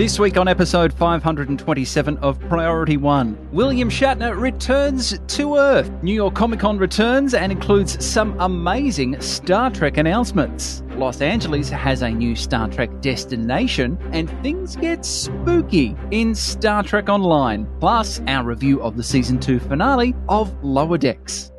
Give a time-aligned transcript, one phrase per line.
[0.00, 5.90] This week on episode 527 of Priority One, William Shatner returns to Earth.
[6.02, 10.82] New York Comic Con returns and includes some amazing Star Trek announcements.
[10.92, 17.10] Los Angeles has a new Star Trek destination, and things get spooky in Star Trek
[17.10, 17.68] Online.
[17.78, 21.52] Plus, our review of the season 2 finale of Lower Decks.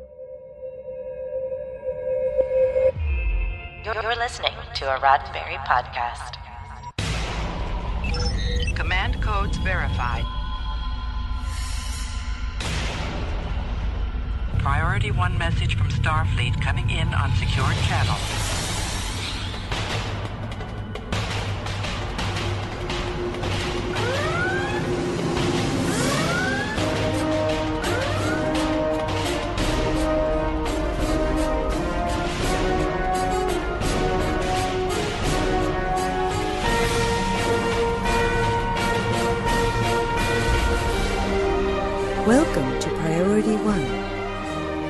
[3.84, 6.42] You're listening to a Roddenberry podcast.
[8.82, 10.24] Command codes verified.
[14.58, 18.71] Priority 1 message from Starfleet coming in on secured channel.
[43.64, 43.80] One.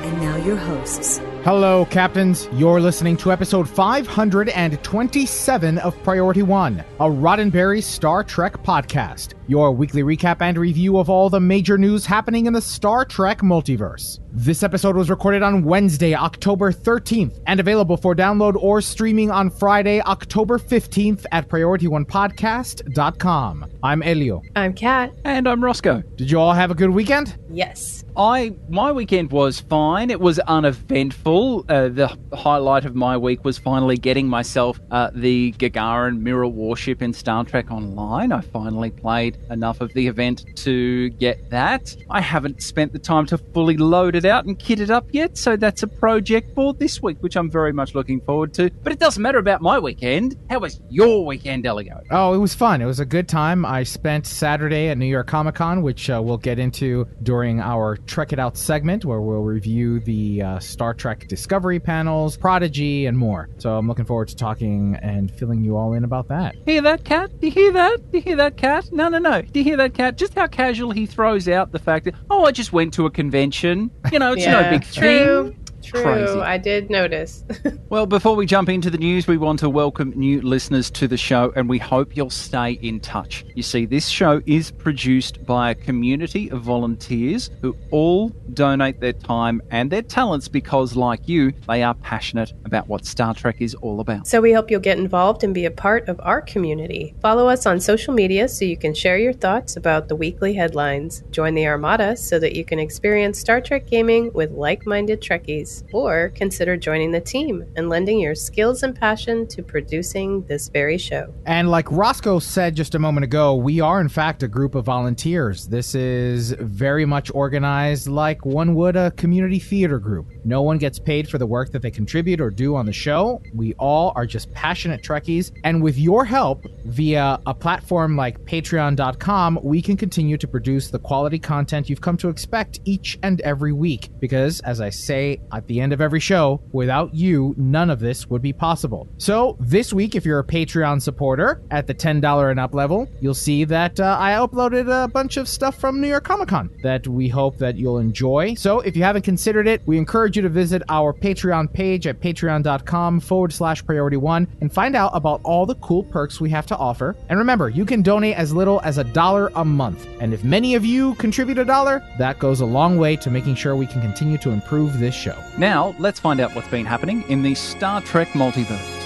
[0.03, 1.21] And now your hosts.
[1.43, 2.49] Hello, Captains.
[2.53, 10.01] You're listening to episode 527 of Priority One, a Roddenberry Star Trek podcast, your weekly
[10.03, 14.19] recap and review of all the major news happening in the Star Trek multiverse.
[14.31, 19.51] This episode was recorded on Wednesday, October 13th, and available for download or streaming on
[19.51, 23.65] Friday, October 15th at PriorityOnePodcast.com.
[23.83, 24.41] I'm Elio.
[24.55, 25.13] I'm Kat.
[25.25, 26.01] And I'm Roscoe.
[26.15, 27.37] Did you all have a good weekend?
[27.49, 28.02] Yes.
[28.15, 30.11] I my weekend was fine.
[30.11, 31.65] It was uneventful.
[31.67, 37.01] Uh, the highlight of my week was finally getting myself uh, the Gagarin Mirror Warship
[37.01, 38.31] in Star Trek Online.
[38.31, 41.95] I finally played enough of the event to get that.
[42.09, 45.37] I haven't spent the time to fully load it out and kit it up yet,
[45.37, 48.69] so that's a project for this week, which I'm very much looking forward to.
[48.83, 50.37] But it doesn't matter about my weekend.
[50.51, 52.01] How was your weekend, Elio?
[52.11, 52.81] Oh, it was fun.
[52.81, 53.65] It was a good time.
[53.65, 57.97] I spent Saturday at New York Comic Con, which uh, we'll get into during our
[58.05, 63.17] Trek It Out segment, where we'll review the uh, Star Trek Discovery panels, Prodigy, and
[63.17, 63.49] more.
[63.57, 66.55] So I'm looking forward to talking and filling you all in about that.
[66.65, 67.31] Hear that, Kat?
[67.39, 68.11] Do you hear that?
[68.11, 68.91] Do you hear that, Kat?
[68.91, 69.41] No, no, no.
[69.41, 70.17] Do you hear that, Kat?
[70.17, 73.11] Just how casual he throws out the fact that, oh, I just went to a
[73.11, 73.91] convention.
[74.11, 75.03] You know, it's no big thing.
[75.03, 75.55] True.
[75.91, 76.39] Crazy.
[76.39, 77.43] I did notice.
[77.89, 81.17] Well, before we jump into the news, we want to welcome new listeners to the
[81.17, 83.45] show and we hope you'll stay in touch.
[83.53, 89.13] You see, this show is produced by a community of volunteers who all donate their
[89.13, 93.75] time and their talents because, like you, they are passionate about what Star Trek is
[93.75, 94.25] all about.
[94.25, 97.13] so we hope you'll get involved and be a part of our community.
[97.21, 101.23] Follow us on social media so you can share your thoughts about the weekly headlines.
[101.29, 105.72] Join the Armada so that you can experience Star Trek gaming with like-minded Trekkies.
[105.93, 110.97] Or consider joining the team and lending your skills and passion to producing this very
[110.97, 111.33] show.
[111.45, 114.85] And like Roscoe said just a moment ago, we are in fact a group of
[114.85, 115.67] volunteers.
[115.67, 120.27] This is very much organized like one would a community theater group.
[120.43, 123.41] No one gets paid for the work that they contribute or do on the show.
[123.53, 125.51] We all are just passionate Trekkies.
[125.63, 130.99] And with your help, via a platform like patreon.com, we can continue to produce the
[130.99, 134.09] quality content you've come to expect each and every week.
[134.19, 138.29] Because, as I say at the end of every show, without you, none of this
[138.29, 139.07] would be possible.
[139.17, 143.33] So, this week, if you're a Patreon supporter at the $10 and up level, you'll
[143.33, 147.07] see that uh, I uploaded a bunch of stuff from New York Comic Con that
[147.07, 148.55] we hope that you'll enjoy.
[148.55, 152.19] So, if you haven't considered it, we encourage you to visit our Patreon page at
[152.19, 156.65] patreon.com forward slash priority one and find out about all the cool perks we have
[156.67, 157.15] to offer.
[157.29, 160.05] And remember, you can donate as little as a dollar a month.
[160.19, 163.55] And if many of you contribute a dollar, that goes a long way to making
[163.55, 165.37] sure we can continue to improve this show.
[165.57, 169.03] Now, let's find out what's been happening in the Star Trek multiverse.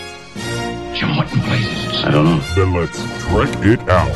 [0.95, 2.05] Jim, what in blazes?
[2.05, 2.39] I don't know.
[2.55, 4.15] Then let's trek it out.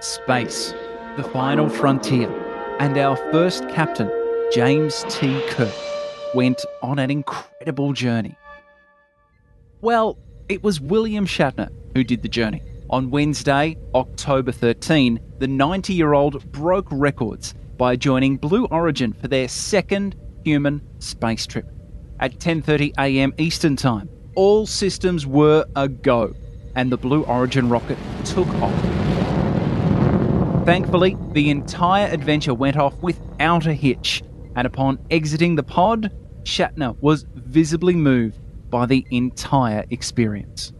[0.00, 0.72] Space,
[1.16, 2.30] the final frontier,
[2.80, 4.10] and our first captain,
[4.50, 5.42] James T.
[5.48, 5.74] Kirk,
[6.34, 8.34] went on an incredible journey.
[9.82, 10.18] Well,
[10.48, 12.62] it was William Shatner who did the journey.
[12.90, 19.28] On Wednesday, October 13, the 90 year old broke records by joining Blue Origin for
[19.28, 21.66] their second human space trip.
[22.18, 23.34] At 10:30 a.m.
[23.36, 26.34] Eastern Time, all systems were a go,
[26.76, 28.82] and the Blue Origin rocket took off.
[30.64, 34.22] Thankfully, the entire adventure went off without a hitch,
[34.56, 36.10] and upon exiting the pod,
[36.44, 40.72] Shatner was visibly moved by the entire experience.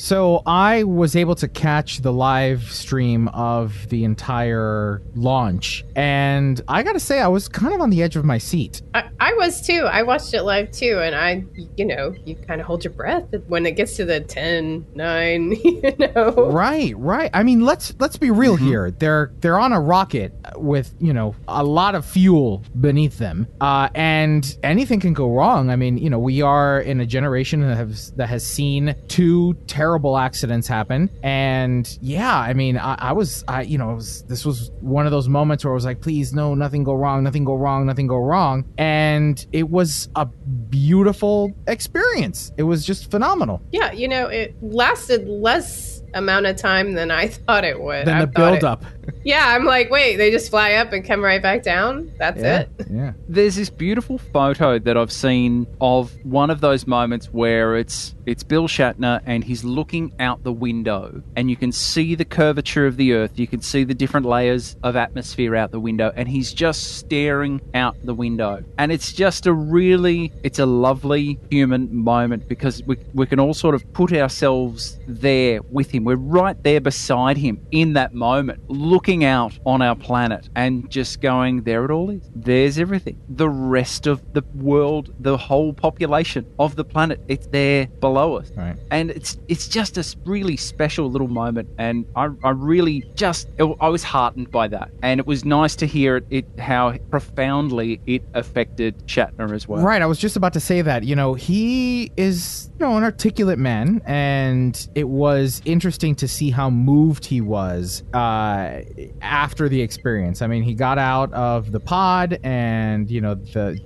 [0.00, 6.82] So I was able to catch the live stream of the entire launch, and I
[6.82, 8.80] gotta say, I was kind of on the edge of my seat.
[8.94, 9.82] I, I was too.
[9.92, 11.44] I watched it live too, and I,
[11.76, 15.50] you know, you kind of hold your breath when it gets to the 10, 9,
[15.64, 16.48] you know.
[16.50, 17.30] Right, right.
[17.34, 18.66] I mean, let's let's be real Mm-hmm.
[18.66, 18.90] here.
[18.90, 23.90] They're they're on a rocket with you know a lot of fuel beneath them, uh,
[23.94, 25.68] and anything can go wrong.
[25.68, 29.52] I mean, you know, we are in a generation that has that has seen two
[29.66, 34.22] terrible accidents happen, and yeah, I mean, I, I was, I you know, it was,
[34.24, 37.22] this was one of those moments where I was like, please, no, nothing go wrong,
[37.24, 42.52] nothing go wrong, nothing go wrong, and it was a beautiful experience.
[42.56, 43.60] It was just phenomenal.
[43.72, 48.06] Yeah, you know, it lasted less amount of time than I thought it would.
[48.06, 48.84] Then I the thought build it- up.
[49.22, 52.10] Yeah, I'm like, wait, they just fly up and come right back down?
[52.16, 52.70] That's Yeah, it?
[52.90, 53.12] yeah.
[53.28, 58.44] There's this beautiful photo that I've seen of one of those moments where it's it's
[58.44, 62.96] Bill Shatner and he's looking out the window and you can see the curvature of
[62.96, 66.52] the earth, you can see the different layers of atmosphere out the window and he's
[66.52, 68.62] just staring out the window.
[68.78, 73.52] And it's just a really it's a lovely human moment because we we can all
[73.52, 76.04] sort of put ourselves there with him.
[76.04, 81.20] We're right there beside him in that moment, looking out on our planet and just
[81.20, 82.30] going, there it all is.
[82.32, 83.20] There's everything.
[83.28, 88.19] The rest of the world, the whole population of the planet, it's there below
[88.56, 88.76] Right.
[88.90, 91.68] And it's it's just a really special little moment.
[91.78, 94.90] And I, I really just, I was heartened by that.
[95.02, 99.82] And it was nice to hear it, it how profoundly it affected Shatner as well.
[99.82, 101.04] Right, I was just about to say that.
[101.04, 106.50] You know, he is, you know, an articulate man, and it was interesting to see
[106.50, 108.82] how moved he was uh,
[109.22, 110.42] after the experience.
[110.42, 113.80] I mean, he got out of the pod, and you know, the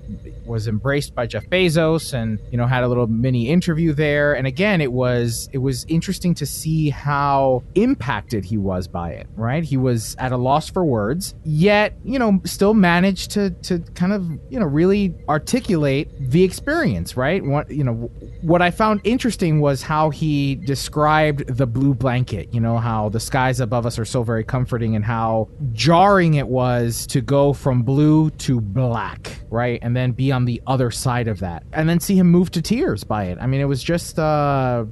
[0.44, 4.13] was embraced by Jeff Bezos, and you know, had a little mini interview there.
[4.14, 9.26] And again, it was it was interesting to see how impacted he was by it.
[9.36, 13.78] Right, he was at a loss for words, yet you know, still managed to to
[13.94, 17.16] kind of you know really articulate the experience.
[17.16, 18.10] Right, what you know,
[18.42, 22.52] what I found interesting was how he described the blue blanket.
[22.52, 26.48] You know, how the skies above us are so very comforting, and how jarring it
[26.48, 29.40] was to go from blue to black.
[29.50, 32.50] Right, and then be on the other side of that, and then see him move
[32.52, 33.38] to tears by it.
[33.40, 34.84] I mean, it was just uh,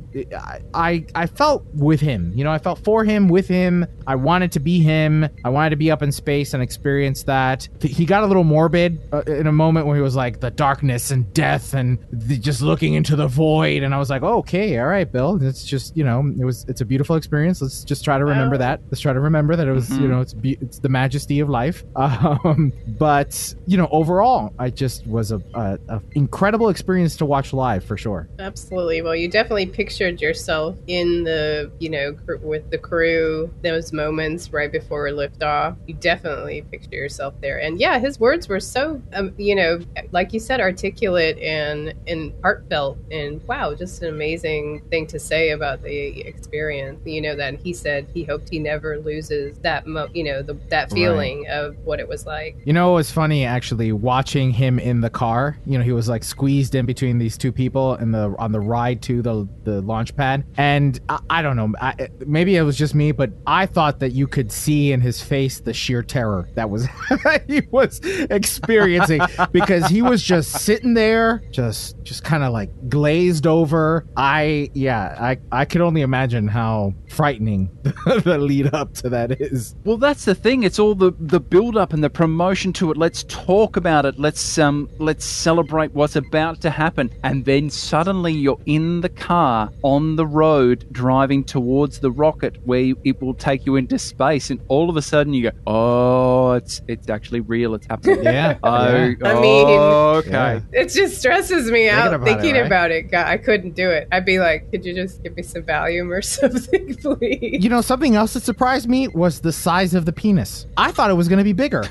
[0.75, 2.33] I I, felt with him.
[2.35, 3.87] You know, I felt for him, with him.
[4.07, 5.29] I wanted to be him.
[5.45, 7.69] I wanted to be up in space and experience that.
[7.81, 11.11] He got a little morbid uh, in a moment where he was like the darkness
[11.11, 13.83] and death and the, just looking into the void.
[13.83, 15.43] And I was like, oh, okay, all right, Bill.
[15.43, 17.61] It's just you know, it was it's a beautiful experience.
[17.63, 18.81] Let's just try to remember that.
[18.87, 21.49] Let's try to remember that it was you know it's be- it's the majesty of
[21.49, 21.85] life.
[22.23, 27.53] Um, but you know, overall, I just was a, a, a incredible experience to watch
[27.53, 28.29] live for sure.
[28.39, 29.02] Absolutely.
[29.03, 34.53] Well, you definitely pictured yourself in the, you know, cr- with the crew, those moments
[34.53, 35.77] right before liftoff.
[35.87, 37.59] You definitely picture yourself there.
[37.59, 42.33] And yeah, his words were so, um, you know, like you said, articulate and, and
[42.43, 42.99] heartfelt.
[43.11, 47.01] And wow, just an amazing thing to say about the experience.
[47.05, 50.55] You know, that he said he hoped he never loses that, mo- you know, the,
[50.69, 52.57] that feeling of what it was like.
[52.65, 55.59] You know, it was funny actually watching him in the car.
[55.67, 58.61] You know, he was like squeezed in between these two people in the on the
[58.61, 62.77] ride to the the launch pad, and I, I don't know, I, maybe it was
[62.77, 66.49] just me, but I thought that you could see in his face the sheer terror
[66.55, 66.87] that was
[67.47, 69.21] he was experiencing
[69.53, 74.07] because he was just sitting there, just just kind of like glazed over.
[74.17, 79.75] I yeah, I I could only imagine how frightening the lead up to that is.
[79.85, 80.63] Well, that's the thing.
[80.63, 82.97] It's all the the build up and the promotion to it.
[82.97, 84.19] Let's talk about it.
[84.19, 87.11] Let's um let's celebrate what's about to happen.
[87.23, 92.95] And then suddenly you're in the car on the road driving towards the rocket where
[93.05, 96.81] it will take you into space and all of a sudden you go, "Oh, it's
[96.89, 97.75] it's actually real.
[97.75, 98.59] It's happening." Yeah.
[98.63, 99.15] Oh, yeah.
[99.29, 100.31] I mean, okay.
[100.73, 100.81] Yeah.
[100.81, 102.67] It just stresses me out about it, thinking right?
[102.67, 103.11] about it.
[103.11, 104.09] God, I couldn't do it.
[104.13, 107.63] I'd be like, could you just give me some Valium or something, please?
[107.63, 110.67] You know, something else that surprised me was the size of the penis.
[110.77, 111.85] I thought it was going to be bigger.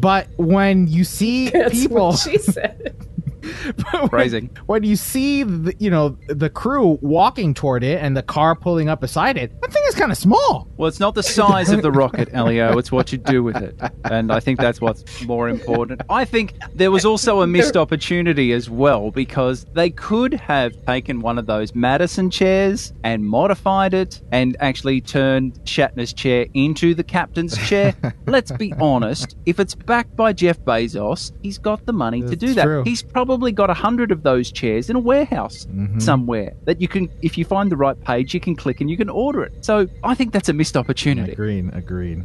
[0.00, 2.94] But when you see That's people, what she said.
[4.10, 8.54] when, when you see the, you know the crew walking toward it and the car
[8.54, 10.68] pulling up beside it, that thing is kind of small.
[10.76, 12.78] Well, it's not the size of the rocket, Elio.
[12.78, 13.78] It's what you do with it.
[14.04, 16.02] And I think that's what's more important.
[16.08, 21.20] I think there was also a missed opportunity as well because they could have taken
[21.20, 27.04] one of those Madison chairs and modified it and actually turned Shatner's chair into the
[27.04, 27.94] captain's chair.
[28.26, 29.36] Let's be honest.
[29.46, 32.64] If it's backed by Jeff Bezos, he's got the money to do that.
[32.64, 32.82] true.
[32.84, 35.98] He's probably got a hundred of those chairs in a warehouse mm-hmm.
[35.98, 38.96] somewhere that you can, if you find the right page, you can click and you
[38.96, 39.64] can order it.
[39.64, 41.32] So I think that's a missed opportunity.
[41.32, 41.70] Agreed.
[41.72, 42.24] Agreed.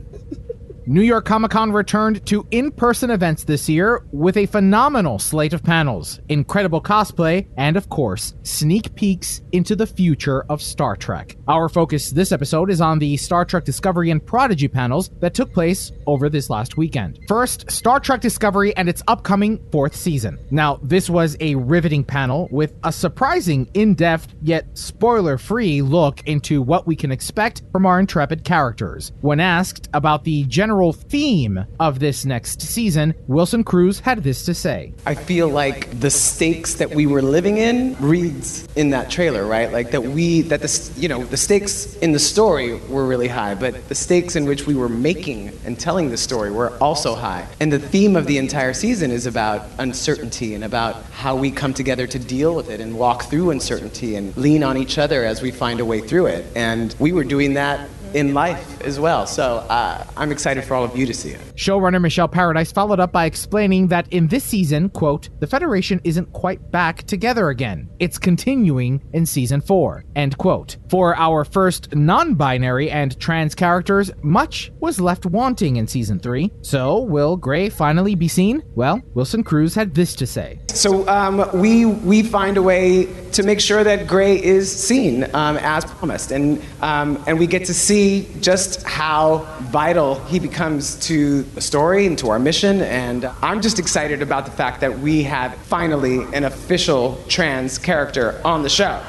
[0.85, 5.53] New York Comic Con returned to in person events this year with a phenomenal slate
[5.53, 11.37] of panels, incredible cosplay, and of course, sneak peeks into the future of Star Trek.
[11.47, 15.53] Our focus this episode is on the Star Trek Discovery and Prodigy panels that took
[15.53, 17.17] place over this last weekend.
[17.29, 20.37] First, Star Trek Discovery and its upcoming fourth season.
[20.51, 26.27] Now, this was a riveting panel with a surprising, in depth, yet spoiler free look
[26.27, 29.13] into what we can expect from our intrepid characters.
[29.21, 34.53] When asked about the general theme of this next season, Wilson Cruz had this to
[34.53, 39.45] say I feel like the stakes that we were living in reads in that trailer,
[39.45, 39.71] right?
[39.71, 43.55] Like that we, that the, you know, the stakes in the story were really high,
[43.55, 47.47] but the stakes in which we were making and telling the story were also high.
[47.59, 51.73] And the theme of the entire season is about uncertainty and about how we come
[51.73, 55.41] together to deal with it and walk through uncertainty and lean on each other as
[55.41, 56.45] we find a way through it.
[56.55, 59.25] And we were doing that in life as well.
[59.25, 61.39] So uh, I'm excited for all of you to see it.
[61.55, 66.31] Showrunner Michelle Paradise followed up by explaining that in this season, quote, the Federation isn't
[66.33, 67.89] quite back together again.
[67.99, 70.77] It's continuing in season four, end quote.
[70.89, 76.51] For our first non binary and trans characters, much was left wanting in season three.
[76.61, 78.63] So, will Gray finally be seen?
[78.75, 80.59] Well, Wilson Cruz had this to say.
[80.73, 85.57] So um, we we find a way to make sure that Gray is seen um,
[85.57, 88.02] as promised, and um, and we get to see
[88.41, 89.39] just how
[89.71, 92.81] vital he becomes to the story and to our mission.
[92.81, 98.41] And I'm just excited about the fact that we have finally an official trans character
[98.43, 99.01] on the show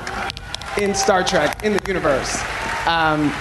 [0.81, 2.43] in Star Trek in the universe.
[2.87, 3.33] Um,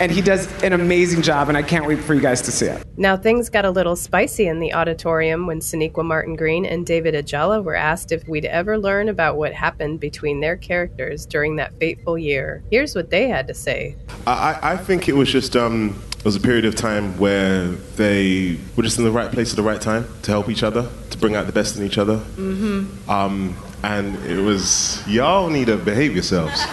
[0.00, 2.66] and he does an amazing job, and I can't wait for you guys to see
[2.66, 2.84] it.
[2.96, 7.14] Now, things got a little spicy in the auditorium when Sonequa Martin Green and David
[7.14, 11.78] Ajala were asked if we'd ever learn about what happened between their characters during that
[11.78, 12.62] fateful year.
[12.70, 13.96] Here's what they had to say
[14.26, 18.58] I, I think it was just um, it was a period of time where they
[18.76, 21.18] were just in the right place at the right time to help each other, to
[21.18, 22.18] bring out the best in each other.
[22.18, 23.10] Mm-hmm.
[23.10, 26.64] Um, and it was y'all need to behave yourselves.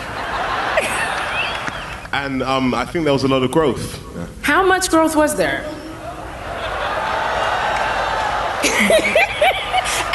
[2.11, 4.01] And um, I think there was a lot of growth.
[4.15, 4.27] Yeah.
[4.41, 5.63] How much growth was there?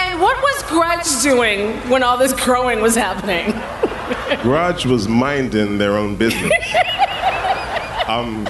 [0.01, 3.53] and what was Grudge doing when all this growing was happening?
[4.43, 6.53] Grudge was minding their own business.
[8.07, 8.45] um,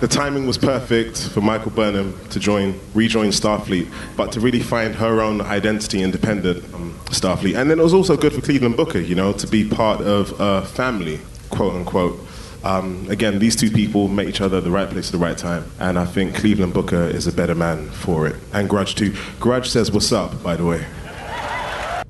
[0.00, 4.94] the timing was perfect for Michael Burnham to join, rejoin Starfleet, but to really find
[4.94, 7.58] her own identity independent um, Starfleet.
[7.58, 10.38] And then it was also good for Cleveland Booker, you know, to be part of
[10.40, 11.20] a family,
[11.50, 12.18] quote unquote.
[12.64, 15.36] Um, again, these two people met each other at the right place at the right
[15.36, 18.36] time, and I think Cleveland Booker is a better man for it.
[18.54, 19.14] And Grudge too.
[19.38, 20.84] Grudge says, "What's up?" By the way.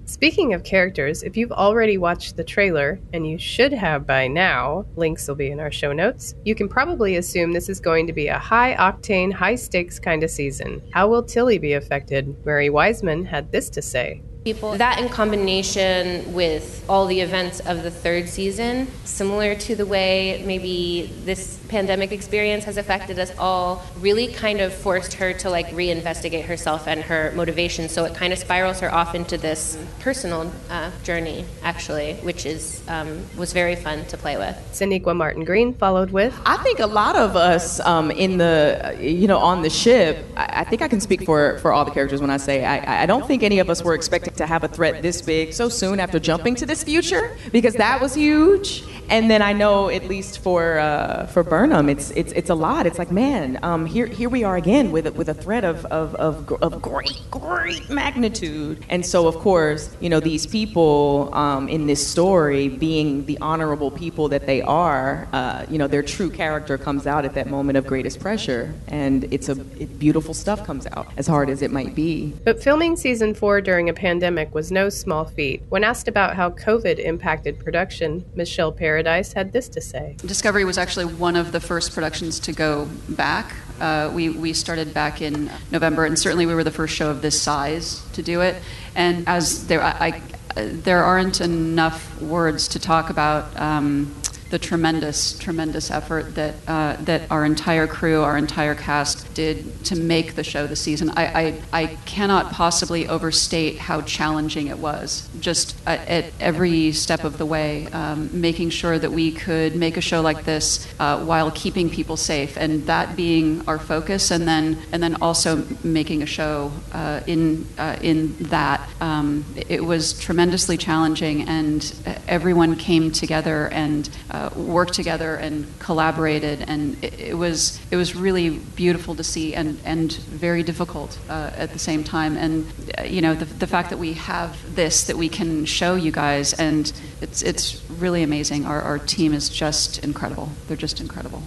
[0.06, 4.86] Speaking of characters, if you've already watched the trailer, and you should have by now,
[4.94, 8.12] links will be in our show notes, you can probably assume this is going to
[8.12, 10.80] be a high octane, high stakes kind of season.
[10.92, 12.36] How will Tilly be affected?
[12.46, 14.22] Mary Wiseman had this to say.
[14.44, 14.76] People.
[14.76, 20.42] That in combination with all the events of the third season, similar to the way
[20.44, 25.68] maybe this pandemic experience has affected us all, really kind of forced her to like
[25.68, 27.88] reinvestigate herself and her motivation.
[27.88, 32.82] So it kind of spirals her off into this personal uh, journey, actually, which is
[32.86, 34.54] um, was very fun to play with.
[34.72, 36.38] Sonequa Martin Green followed with.
[36.44, 40.22] I think a lot of us um, in the, you know, on the ship.
[40.36, 43.04] I, I, think I can speak for for all the characters when I say I,
[43.04, 45.68] I don't think any of us were expecting to have a threat this big so
[45.68, 48.84] soon after jumping to this future because that was huge.
[49.10, 52.86] And then I know at least for uh, for Burnham, it's it's it's a lot.
[52.86, 55.84] It's like man, um, here here we are again with a, with a threat of,
[55.86, 58.84] of of of great great magnitude.
[58.88, 63.90] And so of course, you know these people um, in this story being the honorable
[63.90, 67.76] people that they are, uh, you know their true character comes out at that moment
[67.76, 71.70] of greatest pressure, and it's a it, beautiful stuff comes out as hard as it
[71.70, 72.32] might be.
[72.44, 75.62] But filming season four during a pandemic was no small feat.
[75.68, 80.78] When asked about how COVID impacted production, Michelle Paradise had this to say Discovery was
[80.78, 83.54] actually one of the first productions to go back.
[83.80, 87.20] Uh, we, we started back in November, and certainly we were the first show of
[87.20, 88.56] this size to do it.
[88.94, 90.22] And as there, I,
[90.56, 93.54] I, there aren't enough words to talk about.
[93.60, 94.14] Um,
[94.50, 99.96] the tremendous, tremendous effort that uh, that our entire crew, our entire cast did to
[99.96, 101.10] make the show this season.
[101.10, 105.28] I, I, I cannot possibly overstate how challenging it was.
[105.40, 109.96] Just at, at every step of the way, um, making sure that we could make
[109.96, 114.46] a show like this uh, while keeping people safe, and that being our focus, and
[114.46, 118.88] then and then also making a show uh, in uh, in that.
[119.00, 121.94] Um, it was tremendously challenging, and
[122.28, 128.16] everyone came together and uh, worked together and collaborated, and it, it, was it was
[128.16, 130.12] really beautiful to see and and
[130.44, 132.36] very difficult uh, at the same time.
[132.36, 132.66] And
[132.98, 136.10] uh, you know the the fact that we have this that we can show you
[136.10, 138.66] guys, and it's it's really amazing.
[138.66, 140.48] Our our team is just incredible.
[140.66, 141.42] They're just incredible.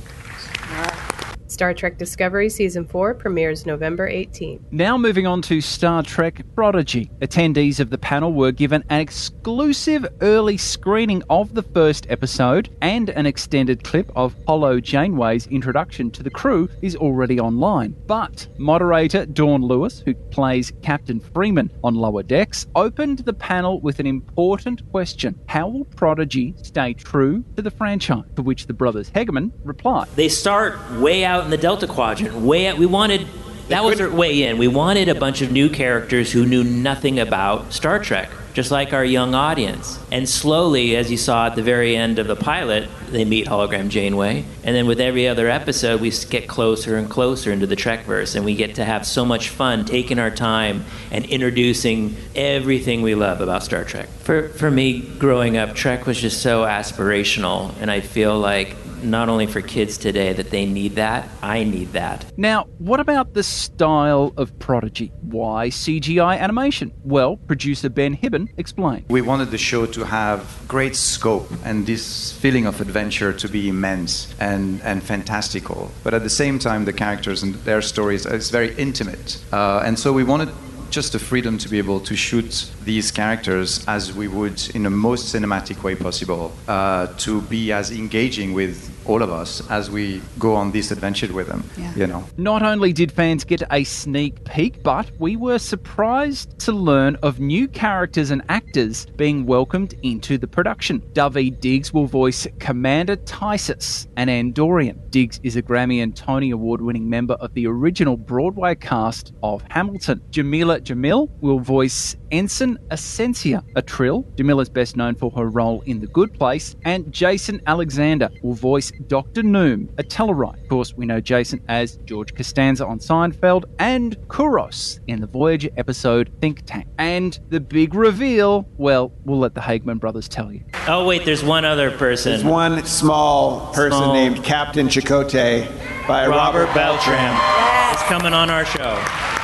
[1.48, 4.66] Star Trek Discovery Season 4 premieres November 18.
[4.72, 7.10] Now moving on to Star Trek Prodigy.
[7.22, 13.10] Attendees of the panel were given an exclusive early screening of the first episode, and
[13.12, 17.96] an extended clip of Holo Janeway's introduction to the crew is already online.
[18.08, 24.00] But moderator Dawn Lewis, who plays Captain Freeman on Lower Decks, opened the panel with
[24.00, 28.25] an important question How will Prodigy stay true to the franchise?
[28.36, 32.36] To which the brothers Hageman replied They start way out in the Delta Quadrant.
[32.36, 33.27] Way out, we wanted
[33.70, 34.58] that was our way in.
[34.58, 38.94] We wanted a bunch of new characters who knew nothing about Star Trek, just like
[38.94, 40.00] our young audience.
[40.10, 43.89] And slowly, as you saw at the very end of the pilot, they meet Hologram
[43.89, 44.46] Janeway.
[44.63, 48.46] And then with every other episode, we get closer and closer into the Trekverse, and
[48.46, 53.41] we get to have so much fun taking our time and introducing everything we love
[53.41, 54.08] about Star Trek.
[54.08, 59.30] For for me, growing up, Trek was just so aspirational, and I feel like not
[59.30, 62.32] only for kids today that they need that, I need that.
[62.38, 65.12] Now, what about the style of Prodigy?
[65.22, 66.92] Why CGI animation?
[67.04, 69.06] Well, producer Ben Hibon explained.
[69.10, 73.70] We wanted the show to have great scope and this feeling of adventure to be
[73.70, 75.92] immense and, and fantastical.
[76.04, 79.44] But at the same time, the characters and their stories is very intimate.
[79.51, 80.50] Uh, and so we wanted
[80.89, 84.89] just the freedom to be able to shoot these characters as we would in the
[84.89, 90.21] most cinematic way possible, uh, to be as engaging with all of us as we
[90.37, 91.63] go on this adventure with them.
[91.77, 91.93] Yeah.
[91.95, 92.23] You know.
[92.37, 97.39] Not only did fans get a sneak peek, but we were surprised to learn of
[97.39, 101.01] new characters and actors being welcomed into the production.
[101.13, 104.97] Daveed Diggs will voice Commander Tysess, an Andorian.
[105.09, 109.63] Diggs is a Grammy and Tony Award winning member of the original Broadway cast of
[109.69, 110.21] Hamilton.
[110.31, 114.24] Jameela Jamil will voice Ensign Asencia, a Trill.
[114.36, 116.75] Jameela's best known for her role in The Good Place.
[116.86, 119.44] And Jason Alexander will voice Dr.
[119.44, 120.61] Noum, a Tellarite.
[120.63, 125.70] Of course, we know Jason as George Costanza on Seinfeld and Kurros in the Voyager
[125.77, 126.87] episode Think Tank.
[126.98, 130.63] And the big reveal, well, we'll let the Hageman brothers tell you.
[130.87, 132.31] Oh, wait, there's one other person.
[132.33, 134.13] There's one small person Small.
[134.13, 135.68] named Captain Chakotay
[136.07, 137.94] by Robert, Robert Beltran.
[137.94, 139.36] It's coming on our show.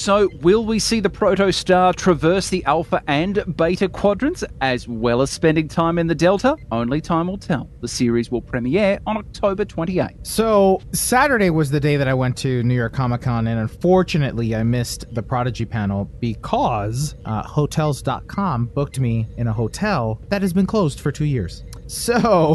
[0.00, 5.30] So, will we see the protostar traverse the alpha and beta quadrants as well as
[5.30, 6.56] spending time in the delta?
[6.72, 7.68] Only time will tell.
[7.82, 10.26] The series will premiere on October 28th.
[10.26, 14.56] So Saturday was the day that I went to New York Comic Con, and unfortunately,
[14.56, 20.54] I missed the Prodigy panel because uh, Hotels.com booked me in a hotel that has
[20.54, 21.62] been closed for two years.
[21.90, 22.54] So,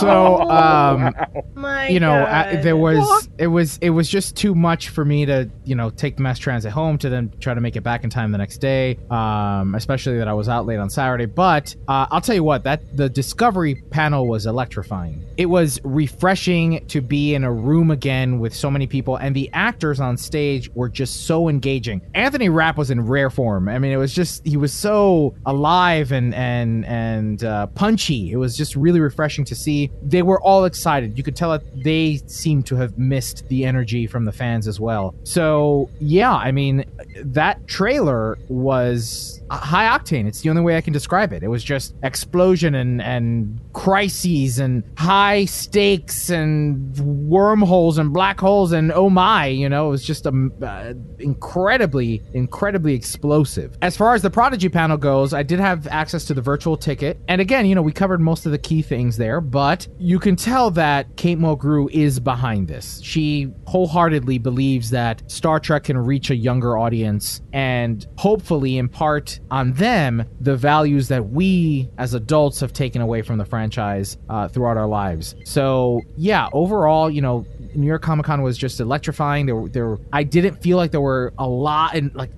[0.00, 1.14] so um,
[1.54, 5.24] My you know, I, there was it was it was just too much for me
[5.26, 8.02] to you know take the mass transit home to then try to make it back
[8.02, 8.98] in time the next day.
[9.08, 11.26] Um, especially that I was out late on Saturday.
[11.26, 15.24] But uh, I'll tell you what, that the Discovery panel was electrifying.
[15.36, 19.48] It was refreshing to be in a room again with so many people, and the
[19.52, 22.00] actors on stage were just so engaging.
[22.14, 23.68] Anthony Rapp was in rare form.
[23.68, 26.95] I mean, it was just he was so alive and and and
[27.44, 28.32] uh, punchy.
[28.32, 29.90] It was just really refreshing to see.
[30.02, 31.16] They were all excited.
[31.16, 34.78] You could tell that they seemed to have missed the energy from the fans as
[34.80, 35.14] well.
[35.24, 36.84] So yeah, I mean,
[37.24, 40.26] that trailer was high octane.
[40.26, 41.42] It's the only way I can describe it.
[41.42, 48.72] It was just explosion and and crises and high stakes and wormholes and black holes
[48.72, 53.76] and oh my, you know, it was just um, uh, incredibly incredibly explosive.
[53.82, 57.18] As far as the Prodigy panel goes, I did have access to the virtual ticket,
[57.28, 60.36] and again, you know, we covered most of the key things there, but you can
[60.36, 63.00] tell that Kate Mulgrew is behind this.
[63.02, 69.72] She wholeheartedly believes that Star Trek can reach a younger audience and hopefully impart on
[69.74, 74.76] them the values that we as adults have taken away from the franchise uh, throughout
[74.76, 75.34] our lives.
[75.44, 79.46] So yeah, overall, you know, New York Comic Con was just electrifying.
[79.46, 82.32] There, there, I didn't feel like there were a lot and like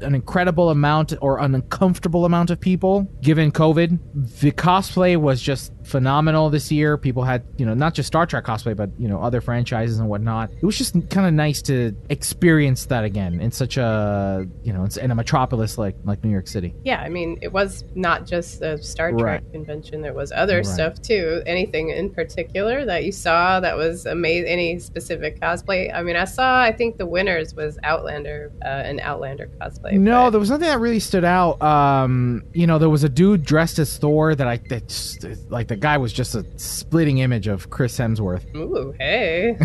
[0.00, 3.98] an incredible amount or an uncomfortable amount of people given COVID.
[4.40, 6.96] The cosplay was just phenomenal this year.
[6.98, 10.08] People had, you know, not just Star Trek cosplay, but you know, other franchises and
[10.08, 10.50] whatnot.
[10.52, 14.86] It was just kind of nice to experience that again in such a, you know,
[15.00, 16.74] in a metropolis like like New York City.
[16.84, 19.52] Yeah, I mean, it was not just the Star Trek Right.
[19.52, 20.00] convention.
[20.02, 20.66] There was other Right.
[20.66, 21.42] stuff too.
[21.46, 24.48] Anything in particular that you saw that was amazing?
[24.48, 25.94] Any specific cosplay?
[25.94, 26.60] I mean, I saw.
[26.60, 29.92] I think the winners was Outlander, uh, an Outlander cosplay.
[29.92, 31.60] No, there was nothing that really stood out.
[31.62, 35.68] Um, you know, there was a dude dressed as Thor that I that just, like
[35.68, 38.54] the guy was just a splitting image of Chris Hemsworth.
[38.54, 39.56] Ooh, hey.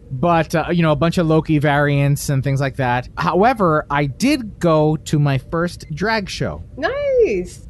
[0.10, 4.06] but uh, you know a bunch of loki variants and things like that however i
[4.06, 7.07] did go to my first drag show nice.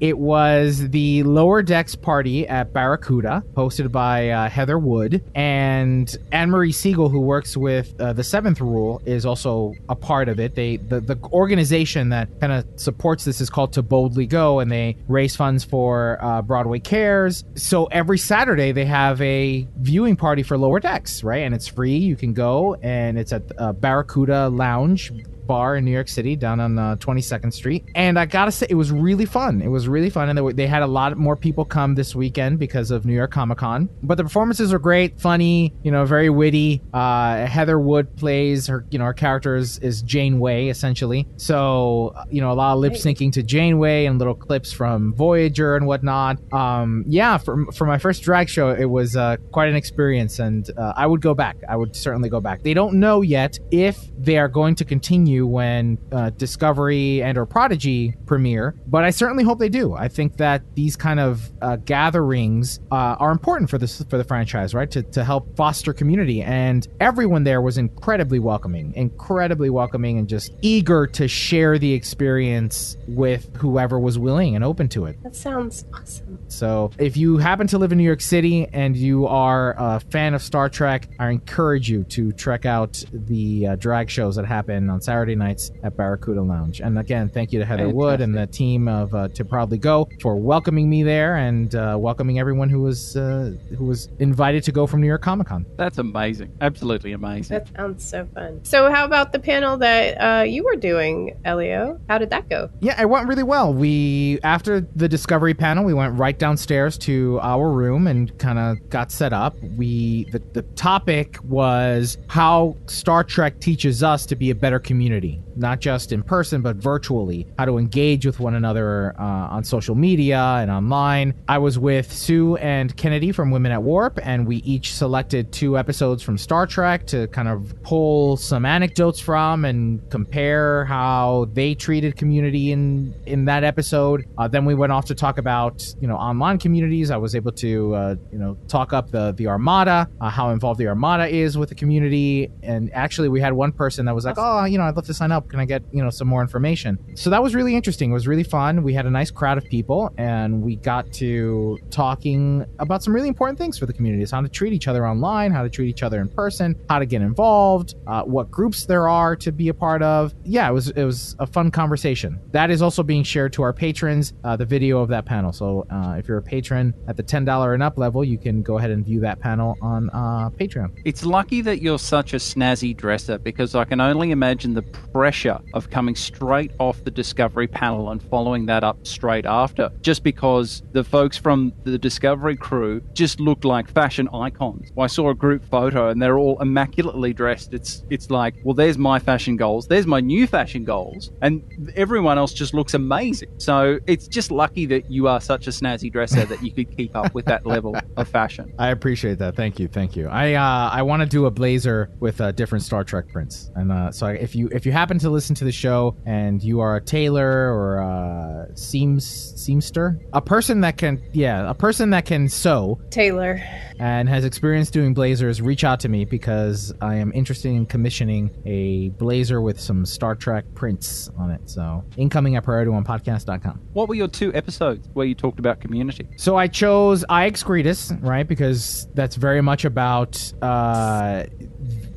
[0.00, 5.22] It was the lower decks party at barracuda hosted by uh, heather wood.
[5.34, 10.40] And anne-marie siegel who works with uh, the seventh rule is also a part of
[10.40, 10.54] it.
[10.54, 14.70] They the, the organization that kind of supports this is called to boldly go and
[14.70, 17.44] they raise funds for uh, broadway cares.
[17.54, 21.42] So every saturday they have a viewing party for lower decks right?
[21.42, 21.96] And it's free.
[21.96, 25.12] You can go and it's at uh, barracuda lounge
[25.48, 27.84] bar in New York City down on uh, 22nd Street.
[27.96, 29.60] And I gotta say, it was really fun.
[29.60, 30.28] It was really fun.
[30.28, 33.14] And they, were, they had a lot more people come this weekend because of New
[33.14, 33.88] York Comic Con.
[34.02, 36.82] But the performances were great, funny, you know, very witty.
[36.92, 41.26] Uh, Heather Wood plays her, you know, her character is, is Janeway, essentially.
[41.38, 45.14] So, uh, you know, a lot of lip syncing to Janeway and little clips from
[45.14, 46.36] Voyager and whatnot.
[46.52, 50.38] Um, yeah, for, for my first drag show, it was uh, quite an experience.
[50.38, 51.56] And uh, I would go back.
[51.68, 52.62] I would certainly go back.
[52.62, 57.46] They don't know yet if they are going to continue when uh, Discovery and or
[57.46, 59.94] Prodigy premiere, but I certainly hope they do.
[59.94, 64.24] I think that these kind of uh, gatherings uh, are important for this for the
[64.24, 64.90] franchise, right?
[64.90, 70.52] To, to help foster community, and everyone there was incredibly welcoming, incredibly welcoming, and just
[70.62, 75.22] eager to share the experience with whoever was willing and open to it.
[75.22, 76.38] That sounds awesome.
[76.48, 80.34] So, if you happen to live in New York City and you are a fan
[80.34, 84.90] of Star Trek, I encourage you to check out the uh, drag shows that happen
[84.90, 86.80] on Saturday nights at Barracuda Lounge.
[86.80, 90.08] And again, thank you to Heather Wood and the team of uh, To Proudly Go
[90.20, 94.72] for welcoming me there and uh, welcoming everyone who was uh, who was invited to
[94.72, 95.66] go from New York Comic Con.
[95.76, 96.52] That's amazing.
[96.60, 97.58] Absolutely amazing.
[97.58, 98.64] That sounds so fun.
[98.64, 102.00] So, how about the panel that uh, you were doing, Elio?
[102.08, 102.70] How did that go?
[102.80, 103.72] Yeah, it went really well.
[103.72, 108.88] We after the discovery panel, we went right downstairs to our room and kind of
[108.90, 109.58] got set up.
[109.76, 115.17] We the, the topic was how Star Trek teaches us to be a better community,
[115.56, 117.46] not just in person but virtually.
[117.58, 121.34] How to engage with one another uh, on social media and online.
[121.48, 125.78] I was with Sue and Kennedy from Women at Warp, and we each selected two
[125.78, 131.74] episodes from Star Trek to kind of pull some anecdotes from and compare how they
[131.74, 134.24] treated community in in that episode.
[134.38, 137.10] Uh, then we went off to talk about you know online communities.
[137.10, 140.78] I was able to uh, you know talk up the the Armada, uh, how involved
[140.78, 144.36] the Armada is with the community, and actually we had one person that was like,
[144.38, 145.48] oh, you know, I'd love to sign up.
[145.48, 146.98] Can I get you know some more information?
[147.16, 148.10] So that was really interesting.
[148.10, 148.82] It was really fun.
[148.82, 153.28] We had a nice crowd of people, and we got to talking about some really
[153.28, 156.02] important things for the communities: how to treat each other online, how to treat each
[156.02, 159.74] other in person, how to get involved, uh, what groups there are to be a
[159.74, 160.34] part of.
[160.44, 162.40] Yeah, it was it was a fun conversation.
[162.52, 164.32] That is also being shared to our patrons.
[164.44, 165.52] Uh, the video of that panel.
[165.52, 168.62] So uh, if you're a patron at the ten dollar and up level, you can
[168.62, 171.00] go ahead and view that panel on uh, Patreon.
[171.04, 175.58] It's lucky that you're such a snazzy dresser because I can only imagine the pressure
[175.74, 179.90] of coming straight off the Discovery panel and following that up straight after.
[180.00, 184.90] Just because the folks from the Discovery crew just looked like fashion icons.
[184.98, 187.74] I saw a group photo and they're all immaculately dressed.
[187.74, 191.62] It's it's like, well, there's my fashion goals, there's my new fashion goals, and
[191.94, 193.50] everyone else just looks amazing.
[193.58, 197.16] So it's just lucky that you are such a snazzy dresser that you could keep
[197.16, 198.72] up with that level of fashion.
[198.78, 199.56] I appreciate that.
[199.56, 200.28] Thank you, thank you.
[200.28, 203.92] I uh, I want to do a blazer with uh, different Star Trek prints, and
[203.92, 206.94] uh, so if you if you happen to listen to the show and you are
[206.94, 212.48] a tailor or a seams seamster, a person that can yeah, a person that can
[212.48, 213.60] sew tailor
[213.98, 218.50] and has experience doing blazers, reach out to me because I am interested in commissioning
[218.64, 221.68] a blazer with some Star Trek prints on it.
[221.68, 223.80] So incoming at PriorityOnePodcast.com.
[223.94, 226.28] What were your two episodes where you talked about community?
[226.36, 228.46] So I chose I Excretus, right?
[228.46, 231.46] Because that's very much about uh,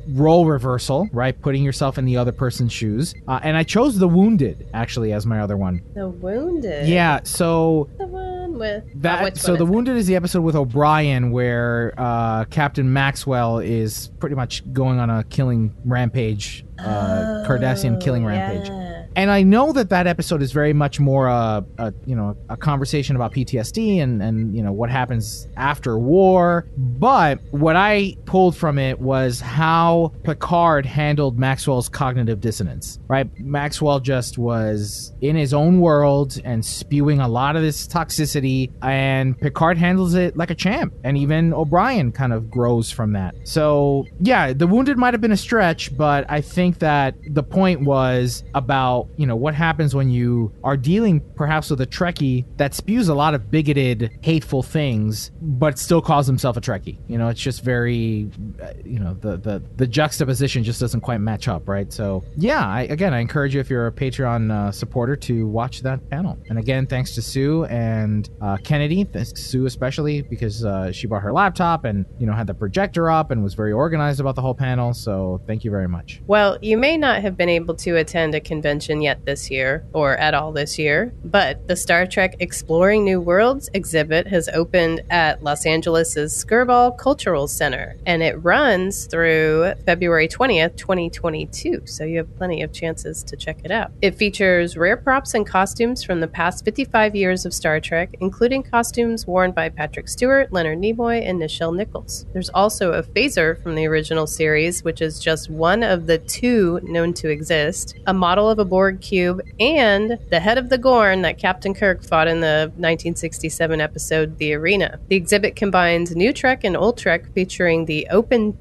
[0.08, 1.40] role reversal, right?
[1.40, 3.14] Putting yourself in the other person's shoes.
[3.28, 5.82] Uh, and I chose The Wounded, actually, as my other one.
[5.94, 6.88] The Wounded.
[6.88, 8.84] Yeah, so The one with.
[8.86, 13.58] oh, that which so the wounded is the episode with O'Brien where uh, Captain Maxwell
[13.60, 18.68] is pretty much going on a killing rampage, uh, Cardassian killing Oh, rampage.
[19.16, 22.56] And I know that that episode is very much more a, a you know a
[22.56, 26.66] conversation about PTSD and and you know what happens after war.
[26.76, 32.98] But what I pulled from it was how Picard handled Maxwell's cognitive dissonance.
[33.08, 38.72] Right, Maxwell just was in his own world and spewing a lot of this toxicity,
[38.82, 40.94] and Picard handles it like a champ.
[41.04, 43.34] And even O'Brien kind of grows from that.
[43.44, 47.82] So yeah, the wounded might have been a stretch, but I think that the point
[47.82, 52.74] was about you know what happens when you are dealing perhaps with a Trekkie that
[52.74, 56.98] spews a lot of bigoted, hateful things, but still calls himself a Trekkie.
[57.08, 58.30] You know, it's just very,
[58.62, 61.92] uh, you know, the the the juxtaposition just doesn't quite match up, right?
[61.92, 65.82] So yeah, I, again, I encourage you if you're a Patreon uh, supporter to watch
[65.82, 66.38] that panel.
[66.48, 71.06] And again, thanks to Sue and uh, Kennedy, thanks to Sue especially because uh, she
[71.06, 74.34] brought her laptop and you know had the projector up and was very organized about
[74.34, 74.92] the whole panel.
[74.94, 76.20] So thank you very much.
[76.26, 80.16] Well, you may not have been able to attend a convention yet this year, or
[80.16, 85.42] at all this year, but the Star Trek Exploring New Worlds exhibit has opened at
[85.42, 92.36] Los Angeles' Skirball Cultural Center, and it runs through February 20th, 2022, so you have
[92.36, 93.92] plenty of chances to check it out.
[94.02, 98.62] It features rare props and costumes from the past 55 years of Star Trek, including
[98.62, 102.26] costumes worn by Patrick Stewart, Leonard Nimoy, and Nichelle Nichols.
[102.32, 106.80] There's also a phaser from the original series, which is just one of the two
[106.82, 111.22] known to exist, a model of a Borg cube, and the head of the Gorn
[111.22, 114.98] that Captain Kirk fought in the 1967 episode The Arena.
[115.06, 118.58] The exhibit combines new Trek and old Trek featuring the open.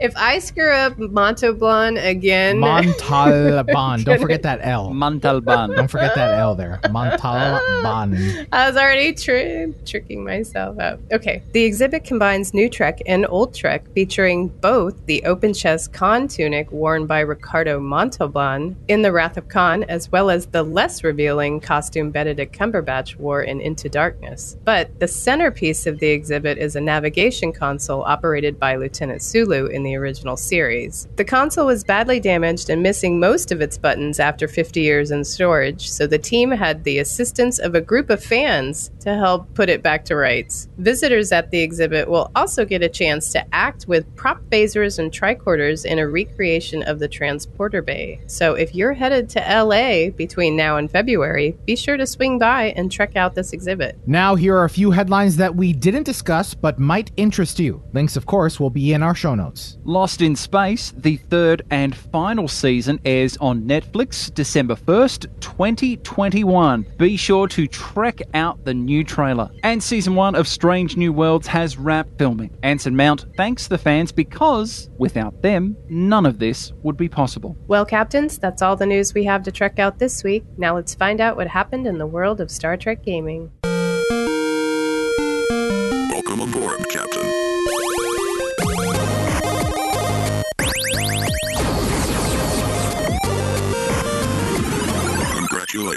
[0.00, 2.58] If I screw up Montalban again.
[2.58, 4.04] Montalban.
[4.04, 4.92] Don't forget that L.
[4.92, 5.70] Montalban.
[5.70, 6.80] Don't forget that L there.
[6.90, 8.46] Montalban.
[8.52, 11.00] I was already tri- tricking myself up.
[11.12, 11.42] Okay.
[11.52, 16.70] The exhibit combines new Trek and old Trek, featuring both the open chest Khan tunic
[16.72, 21.60] worn by Ricardo Montalban in The Wrath of Khan, as well as the less revealing
[21.60, 24.56] costume Benedict Cumberbatch wore in Into Darkness.
[24.64, 29.82] But the centerpiece of the exhibit is a navigation console operated by Lieutenant Sulu in
[29.82, 31.08] the original series.
[31.16, 35.24] The console was badly damaged and missing most of its buttons after 50 years in
[35.24, 39.68] storage, so the team had the assistance of a group of fans to help put
[39.68, 40.68] it back to rights.
[40.78, 45.10] Visitors at the exhibit will also get a chance to act with prop phasers and
[45.10, 48.20] tricorders in a recreation of the transporter bay.
[48.28, 52.72] So if you're headed to LA between now and February, be sure to swing by
[52.76, 53.98] and check out this exhibit.
[54.06, 57.82] Now, here are a few headlines that we didn't discuss but might interest you.
[57.92, 59.78] Links, of course, will be in our show notes.
[59.84, 66.86] Lost in Space, the third and final season, airs on Netflix December 1st, 2021.
[66.98, 69.48] Be sure to trek out the new trailer.
[69.62, 72.54] And season one of Strange New Worlds has wrapped filming.
[72.62, 77.56] Anson Mount thanks the fans because, without them, none of this would be possible.
[77.66, 80.44] Well, Captains, that's all the news we have to trek out this week.
[80.58, 83.50] Now let's find out what happened in the world of Star Trek gaming.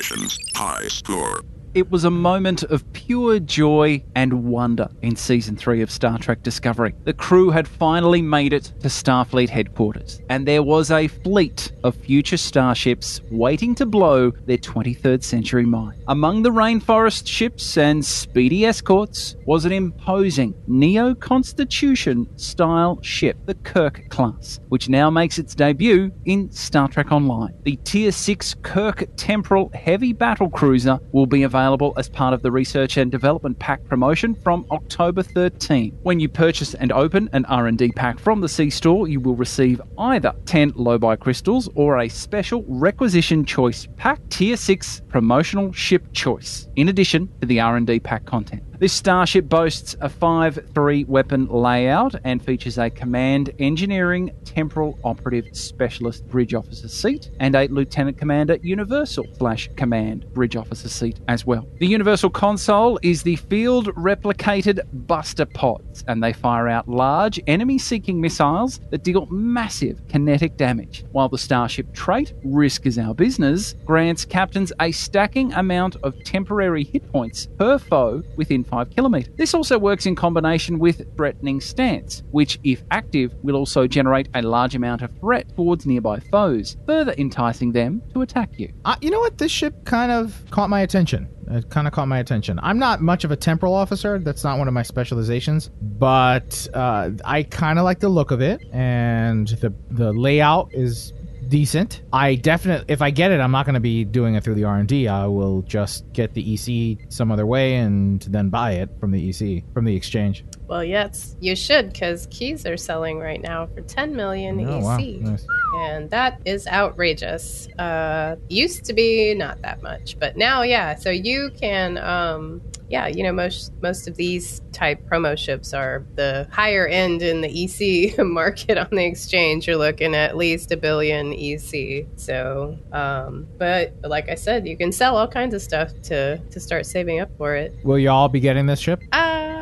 [0.08, 0.40] Congratulations.
[0.56, 1.57] High score.
[1.74, 6.42] It was a moment of pure joy and wonder in season 3 of Star Trek
[6.42, 6.96] Discovery.
[7.04, 11.96] The crew had finally made it to Starfleet headquarters, and there was a fleet of
[11.96, 16.02] future starships waiting to blow their 23rd century mind.
[16.08, 23.56] Among the rainforest ships and speedy escorts was an imposing Neo Constitution style ship, the
[23.56, 27.54] Kirk class, which now makes its debut in Star Trek Online.
[27.64, 31.67] The Tier 6 Kirk Temporal Heavy Battle Cruiser will be available
[31.98, 36.00] as part of the Research and Development Pack promotion from October 13.
[36.02, 39.82] When you purchase and open an R&D pack from the C store, you will receive
[39.98, 46.70] either 10 Lobi crystals or a special requisition choice pack Tier 6 promotional ship choice,
[46.78, 48.64] in addition to the R&D pack content.
[48.80, 55.48] This starship boasts a 5 3 weapon layout and features a Command Engineering Temporal Operative
[55.58, 61.44] Specialist Bridge Officer seat and a Lieutenant Commander Universal slash Command Bridge Officer seat as
[61.44, 61.68] well.
[61.80, 67.80] The Universal Console is the field replicated buster pods and they fire out large enemy
[67.80, 73.74] seeking missiles that deal massive kinetic damage, while the Starship trait, Risk is Our Business,
[73.86, 79.34] grants captains a stacking amount of temporary hit points per foe within 5 kilometres.
[79.38, 84.42] This also works in combination with Threatening Stance, which, if active, will also generate a
[84.42, 88.72] large amount of threat towards nearby foes, further enticing them to attack you.
[88.86, 89.38] Uh, you know what?
[89.38, 91.28] This ship kind of caught my attention.
[91.50, 92.60] It kind of caught my attention.
[92.62, 94.20] I'm not much of a temporal officer.
[94.20, 98.42] That's not one of my specializations, but uh, I kind of like the look of
[98.42, 101.14] it, and the the layout is
[101.50, 102.04] decent.
[102.14, 104.64] I definitely, if I get it, I'm not going to be doing it through the
[104.64, 105.08] R and D.
[105.08, 109.30] I will just get the EC some other way and then buy it from the
[109.30, 110.46] EC from the exchange.
[110.68, 114.84] Well, yes, you should because keys are selling right now for 10 million Oh, EC.
[114.84, 114.98] wow.
[115.32, 115.48] Nice.
[115.78, 117.68] And that is outrageous.
[117.80, 120.96] Uh, used to be not that much, but now, yeah.
[120.96, 126.06] So you can, um, yeah, you know, most most of these type promo ships are
[126.16, 129.68] the higher end in the EC market on the exchange.
[129.68, 132.08] You're looking at least a billion EC.
[132.16, 136.60] So, um, but like I said, you can sell all kinds of stuff to to
[136.60, 137.74] start saving up for it.
[137.84, 139.04] Will you all be getting this ship?
[139.12, 139.57] Uh,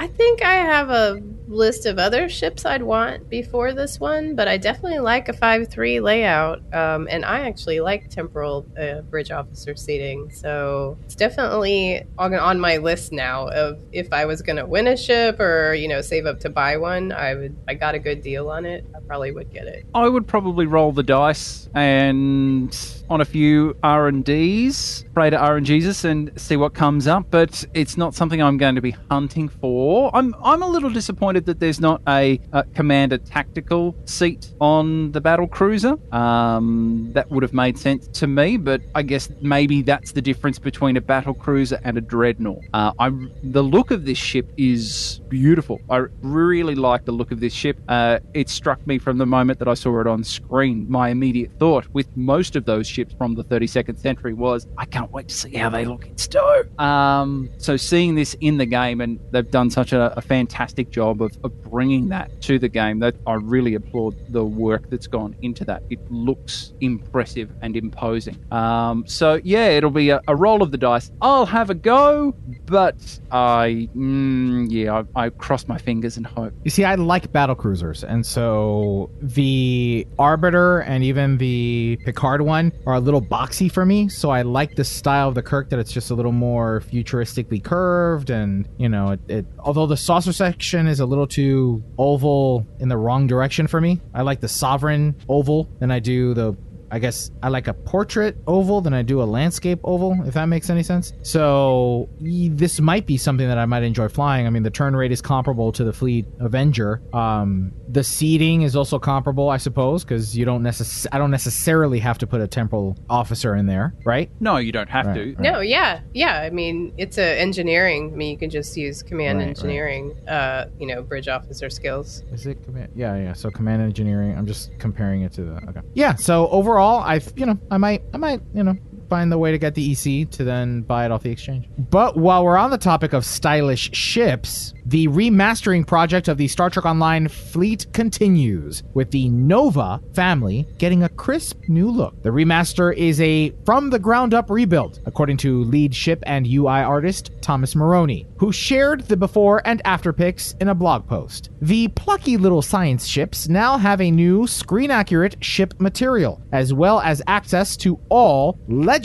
[0.00, 4.48] I think I have a list of other ships I'd want before this one, but
[4.48, 9.76] I definitely like a 5-3 layout, um, and I actually like temporal uh, bridge officer
[9.76, 14.64] seating, so it's definitely on, on my list now of if I was going to
[14.64, 17.94] win a ship or, you know, save up to buy one, I would, I got
[17.94, 19.84] a good deal on it, I probably would get it.
[19.94, 22.74] I would probably roll the dice and
[23.10, 27.26] on a few R and Ds, pray to RNGesus and see what comes up.
[27.30, 29.89] But it's not something I'm going to be hunting for.
[30.14, 35.20] I'm I'm a little disappointed that there's not a, uh commander tactical seat on the
[35.20, 35.94] battle cruiser.
[36.14, 40.58] Um, that would have made sense to me, but I guess maybe that's the difference
[40.58, 42.64] between a battle cruiser and a dreadnought.
[42.72, 43.10] Uh, I
[43.42, 45.80] the look of this ship is beautiful.
[45.88, 47.80] I really like the look of this ship.
[47.88, 50.86] Uh, it struck me from the moment that I saw it on screen.
[50.88, 55.10] My immediate thought with most of those ships from the 32nd century was, I can't
[55.10, 56.64] wait to see how they look in stow.
[56.78, 61.22] Um, so seeing this in the game, and they've done such a, a fantastic job
[61.22, 65.34] of, of bringing that to the game that I really applaud the work that's gone
[65.40, 65.82] into that.
[65.88, 68.36] It looks impressive and imposing.
[68.52, 71.10] Um, so yeah, it'll be a, a roll of the dice.
[71.22, 72.34] I'll have a go,
[72.66, 72.98] but
[73.30, 76.52] I, mm, yeah, I, I cross my fingers and hope.
[76.62, 82.70] You see, I like battle cruisers, and so the Arbiter and even the Picard one
[82.86, 84.10] are a little boxy for me.
[84.10, 87.64] So I like the style of the Kirk that it's just a little more futuristically
[87.64, 92.66] curved, and you know, it, it although the saucer section is a little too oval
[92.80, 94.00] in the wrong direction for me.
[94.12, 96.56] I like the Sovereign oval than I do the
[96.90, 100.46] I guess I like a portrait oval than I do a landscape oval, if that
[100.46, 101.12] makes any sense.
[101.22, 104.46] So this might be something that I might enjoy flying.
[104.46, 107.00] I mean, the turn rate is comparable to the Fleet Avenger.
[107.12, 111.98] Um, the seating is also comparable, I suppose, because you don't necess- I don't necessarily
[112.00, 114.30] have to put a temporal officer in there, right?
[114.40, 115.42] No, you don't have Right, to.
[115.42, 116.40] No, yeah, yeah.
[116.40, 118.10] I mean, it's a engineering.
[118.12, 119.48] I mean, you can just use command Right, right.
[119.50, 120.14] engineering.
[120.28, 122.24] Uh, you know, bridge officer skills.
[122.32, 122.90] Is it command?
[122.94, 123.32] Yeah, yeah.
[123.32, 124.36] So command engineering.
[124.36, 125.54] I'm just comparing it to the.
[125.68, 125.80] Okay.
[125.94, 126.14] Yeah.
[126.16, 128.76] So overall, I you know I might I might you know
[129.10, 131.68] find the way to get the EC to then buy it off the exchange.
[131.76, 136.70] But while we're on the topic of stylish ships, the remastering project of the Star
[136.70, 142.22] Trek Online fleet continues with the Nova family getting a crisp new look.
[142.22, 146.80] The remaster is a from the ground up rebuild, according to lead ship and UI
[146.80, 151.50] artist Thomas Marrone, who shared the before and after pics in a blog post.
[151.60, 157.00] The plucky little science ships now have a new screen accurate ship material, as well
[157.00, 158.99] as access to all legendary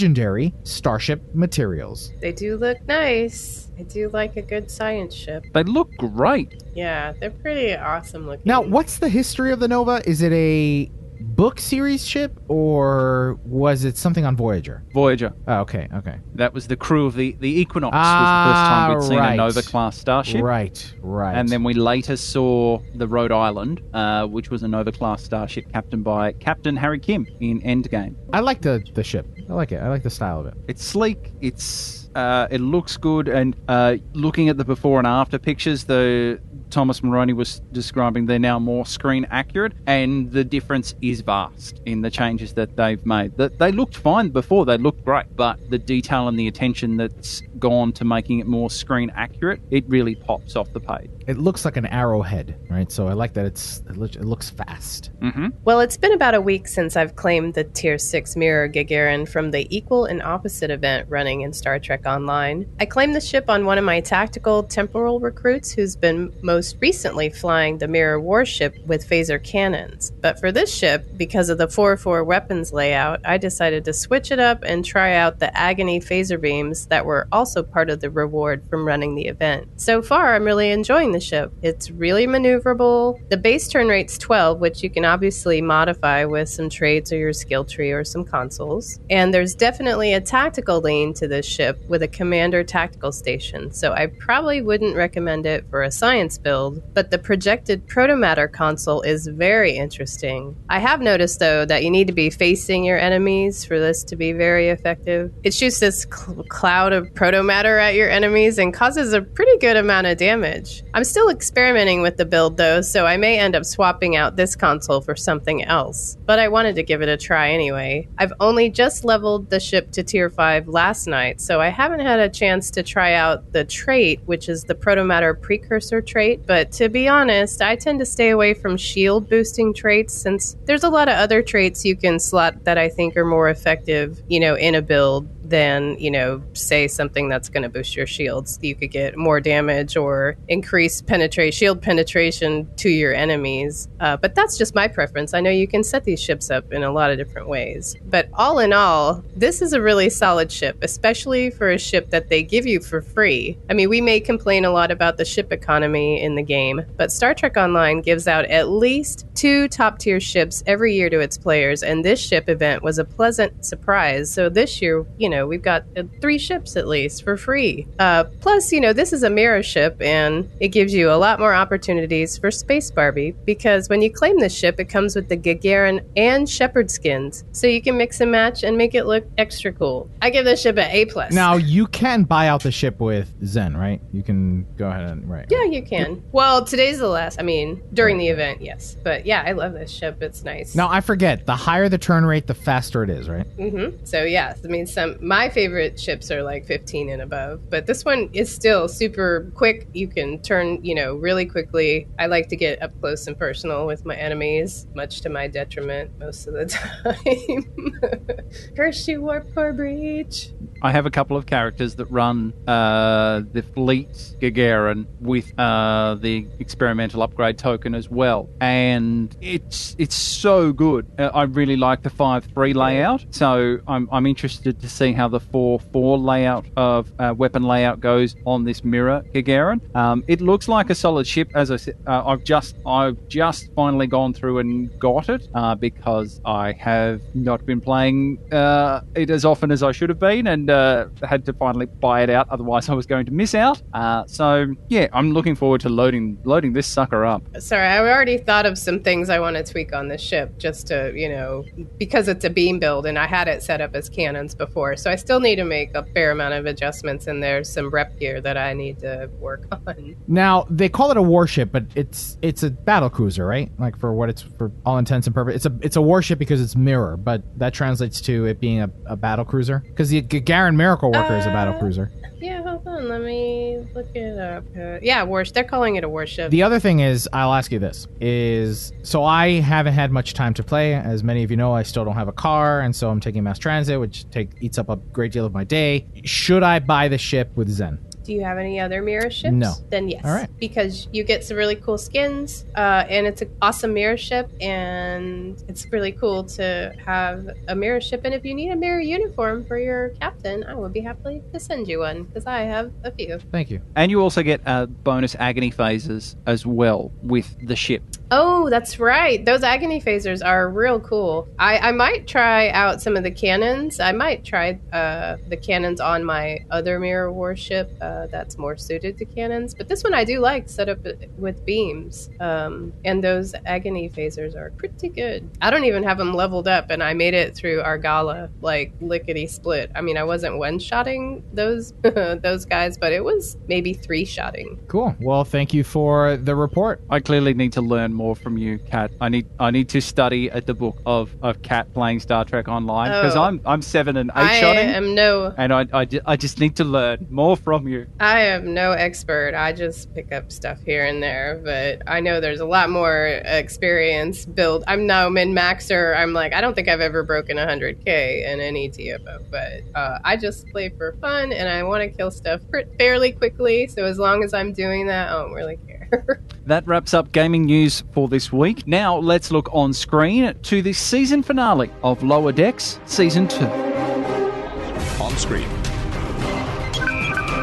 [0.63, 2.11] Starship materials.
[2.21, 3.69] They do look nice.
[3.77, 5.45] I do like a good science ship.
[5.53, 6.63] They look great.
[6.73, 8.43] Yeah, they're pretty awesome looking.
[8.45, 10.01] Now, what's the history of the Nova?
[10.07, 14.83] Is it a book series ship or was it something on Voyager?
[14.93, 15.33] Voyager.
[15.47, 16.17] Oh, okay, okay.
[16.35, 19.19] That was the crew of the, the Equinox Ah, was the first time we'd seen
[19.19, 19.33] right.
[19.33, 20.41] a Nova class starship.
[20.41, 21.35] Right, right.
[21.35, 25.71] And then we later saw the Rhode Island, uh, which was a Nova class starship
[25.71, 28.15] captained by Captain Harry Kim in Endgame.
[28.33, 29.27] I like the the ship.
[29.49, 29.77] I like it.
[29.77, 30.53] I like the style of it.
[30.67, 31.33] It's sleek.
[31.41, 33.27] It's uh, it looks good.
[33.27, 38.39] And uh, looking at the before and after pictures, the Thomas Marrone was describing they're
[38.39, 43.37] now more screen accurate, and the difference is vast in the changes that they've made.
[43.37, 47.41] That they looked fine before; they looked great, but the detail and the attention that's
[47.59, 51.09] gone to making it more screen accurate, it really pops off the page.
[51.27, 52.91] It looks like an arrowhead, right?
[52.91, 55.11] So I like that it's it, it looks fast.
[55.19, 55.47] Mm-hmm.
[55.63, 59.51] Well, it's been about a week since I've claimed the Tier 6 Mirror Gagarin from
[59.51, 62.69] the Equal and Opposite event running in Star Trek Online.
[62.79, 67.29] I claimed the ship on one of my tactical temporal recruits who's been most recently
[67.29, 70.11] flying the Mirror warship with phaser cannons.
[70.21, 74.39] But for this ship, because of the 4-4 weapons layout, I decided to switch it
[74.39, 78.63] up and try out the Agony phaser beams that were also part of the reward
[78.69, 79.67] from running the event.
[79.75, 81.51] So far, I'm really enjoying the ship.
[81.61, 83.19] It's really maneuverable.
[83.29, 87.33] The base turn rate's 12, which you can obviously modify with some traits or your
[87.33, 88.99] skill tree or some consoles.
[89.09, 93.71] And there's definitely a tactical lean to this ship with a commander tactical station.
[93.71, 99.01] So I probably wouldn't recommend it for a science build, but the projected protomatter console
[99.01, 100.55] is very interesting.
[100.69, 104.15] I have noticed, though, that you need to be facing your enemies for this to
[104.15, 105.33] be very effective.
[105.43, 109.75] It shoots this cl- cloud of protomatter at your enemies and causes a pretty good
[109.75, 110.83] amount of damage.
[110.93, 114.55] I'm still experimenting with the build, though, so I may end up swapping out this
[114.55, 116.15] console for something else.
[116.25, 118.07] But I wanted to give it a try anyway.
[118.19, 122.19] I've only just leveled the ship to tier 5 last night, so I haven't had
[122.19, 126.34] a chance to try out the trait, which is the protomatter precursor trait.
[126.35, 130.83] But to be honest, I tend to stay away from shield boosting traits since there's
[130.83, 134.39] a lot of other traits you can slot that I think are more effective, you
[134.39, 138.59] know, in a build than, you know, say something that's going to boost your shields.
[138.61, 143.87] You could get more damage or increase penetrate shield penetration to your enemies.
[143.99, 145.33] Uh, but that's just my preference.
[145.33, 147.95] I know you can set these ships up in a lot of different ways.
[148.05, 152.29] But all in all, this is a really solid ship, especially for a ship that
[152.29, 153.57] they give you for free.
[153.69, 157.11] I mean, we may complain a lot about the ship economy in the game, but
[157.11, 161.37] Star Trek Online gives out at least two top tier ships every year to its
[161.37, 164.31] players, and this ship event was a pleasant surprise.
[164.31, 167.87] So this year, you know, we've got uh, three ships at least for free.
[167.99, 171.39] Uh, plus, you know, this is a mirror ship, and it gives you a lot
[171.39, 175.37] more opportunities for Space Barbie because when you claim this ship, it comes with the
[175.37, 179.73] Gagarin and Shepard skins, so you can mix and match and make it look extra
[179.73, 180.09] cool.
[180.21, 181.33] I give this ship an A plus.
[181.33, 184.01] Now you can buy out the ship with Zen, right?
[184.11, 185.45] You can go ahead and right.
[185.49, 186.23] Yeah, you can.
[186.31, 187.39] Well, today's the last.
[187.39, 188.95] I mean, during the event, yes.
[189.03, 190.21] But yeah, I love this ship.
[190.21, 190.75] It's nice.
[190.75, 191.45] Now I forget.
[191.45, 193.45] The higher the turn rate, the faster it is, right?
[193.57, 194.05] Mm-hmm.
[194.05, 198.05] So yeah, I mean, some my favorite ships are like 15 and above, but this
[198.05, 199.87] one is still super quick.
[199.91, 202.07] You can turn, you know, really quickly.
[202.19, 206.11] I like to get up close and personal with my enemies, much to my detriment
[206.19, 208.45] most of the time.
[208.75, 210.51] Curse you, warp core breach.
[210.85, 214.07] I have a couple of characters that run uh, the Fleet
[214.39, 221.11] Gagarin with uh, the experimental upgrade token as well, and it's it's so good.
[221.17, 225.27] Uh, I really like the five three layout, so I'm I'm interested to see how
[225.27, 229.81] the four four layout of uh, weapon layout goes on this mirror Gagarin.
[229.95, 231.49] Um, it looks like a solid ship.
[231.55, 235.47] As I said, uh, I've just I've just finally gone through and got it
[235.79, 240.74] because I have not been playing it as often as I should have been, and
[240.75, 242.49] uh, had to finally buy it out.
[242.49, 243.81] Otherwise, I was going to miss out.
[243.93, 247.41] Uh, so yeah, I'm looking forward to loading loading this sucker up.
[247.59, 250.87] Sorry, I already thought of some things I want to tweak on this ship just
[250.87, 251.63] to, you know,
[251.97, 254.95] because it's a beam build and I had it set up as cannons before.
[254.97, 258.19] So I still need to make a fair amount of adjustments and there's some rep
[258.19, 260.15] gear that I need to work on.
[260.27, 263.71] Now they call it a warship, but it's it's a battle cruiser, right?
[263.79, 266.61] Like for what it's for all intents and purposes, it's a it's a warship because
[266.61, 270.21] it's mirror, but that translates to it being a, a battle cruiser because the
[270.55, 272.09] Gagarin Miracle Worker is a battle cruiser.
[272.37, 273.09] Yeah, hold on.
[273.09, 274.63] Let me look it up.
[274.77, 275.53] Uh, yeah, warship.
[275.53, 276.49] They're calling it a warship.
[276.49, 280.53] The other thing is, I'll ask you this: is so I haven't had much time
[280.53, 280.93] to play.
[280.93, 283.43] As many of you know, I still don't have a car, and so I'm taking
[283.43, 286.07] mass transit, which take eats up a great deal of my day.
[286.23, 287.99] Should I buy the ship with Zen?
[288.25, 289.53] Do you have any other mirror ships?
[289.53, 289.73] No.
[289.89, 290.25] Then yes.
[290.25, 290.49] All right.
[290.59, 295.61] Because you get some really cool skins, uh, and it's an awesome mirror ship, and
[295.67, 298.21] it's really cool to have a mirror ship.
[298.23, 301.59] And if you need a mirror uniform for your captain, I would be happy to
[301.59, 303.37] send you one because I have a few.
[303.51, 303.81] Thank you.
[303.95, 308.01] And you also get uh, bonus agony phases as well with the ship.
[308.31, 309.43] Oh, that's right.
[309.45, 311.47] Those agony phasers are real cool.
[311.59, 313.99] I, I might try out some of the cannons.
[313.99, 319.17] I might try uh, the cannons on my other mirror warship uh, that's more suited
[319.19, 319.75] to cannons.
[319.75, 320.99] But this one I do like set up
[321.37, 322.29] with beams.
[322.39, 325.49] Um, and those agony phasers are pretty good.
[325.61, 329.47] I don't even have them leveled up, and I made it through Argala like lickety
[329.47, 329.91] split.
[329.95, 334.79] I mean, I wasn't one shotting those those guys, but it was maybe three shotting.
[334.87, 335.15] Cool.
[335.19, 337.01] Well, thank you for the report.
[337.09, 339.11] I clearly need to learn more from you, Kat.
[339.21, 342.67] I need I need to study at the book of, of Kat playing Star Trek
[342.67, 343.41] Online because Oh.
[343.43, 346.75] I'm I'm seven and eight I shotting, am no and I, I, I just need
[346.77, 348.07] to learn more from you.
[348.19, 349.53] I am no expert.
[349.55, 353.25] I just pick up stuff here and there, but I know there's a lot more
[353.43, 354.83] experience built.
[354.87, 356.15] I'm no min maxer.
[356.17, 360.37] I'm like, I don't think I've ever broken 100k in any TFO, but uh, I
[360.37, 362.61] just play for fun and I want to kill stuff
[362.97, 363.87] fairly quickly.
[363.87, 366.41] So as long as I'm doing that, I don't really care.
[366.65, 368.87] That wraps up gaming news for this week.
[368.87, 373.65] Now let's look on screen to the season finale of Lower Decks Season 2.
[373.65, 375.69] On screen.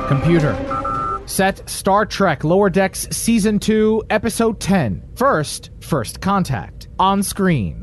[0.08, 0.54] Computer.
[1.26, 5.02] Set Star Trek Lower Decks Season 2, Episode 10.
[5.14, 6.88] First, First Contact.
[6.98, 7.81] On screen.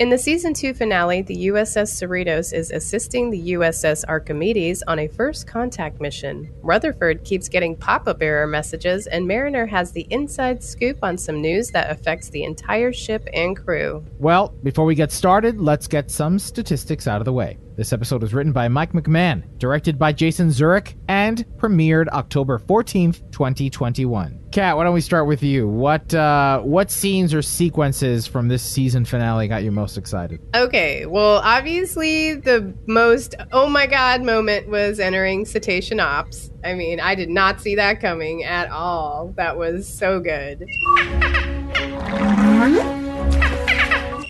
[0.00, 5.06] In the season two finale, the USS Cerritos is assisting the USS Archimedes on a
[5.06, 6.52] first contact mission.
[6.62, 11.40] Rutherford keeps getting pop up error messages, and Mariner has the inside scoop on some
[11.40, 14.04] news that affects the entire ship and crew.
[14.18, 17.56] Well, before we get started, let's get some statistics out of the way.
[17.76, 23.28] This episode was written by Mike McMahan, directed by Jason Zurek, and premiered October 14th,
[23.32, 24.38] 2021.
[24.52, 25.66] Kat, why don't we start with you?
[25.66, 30.40] What uh, what scenes or sequences from this season finale got you most excited?
[30.54, 36.52] Okay, well, obviously the most oh my god moment was entering Cetacean Ops.
[36.62, 39.34] I mean, I did not see that coming at all.
[39.36, 40.64] That was so good.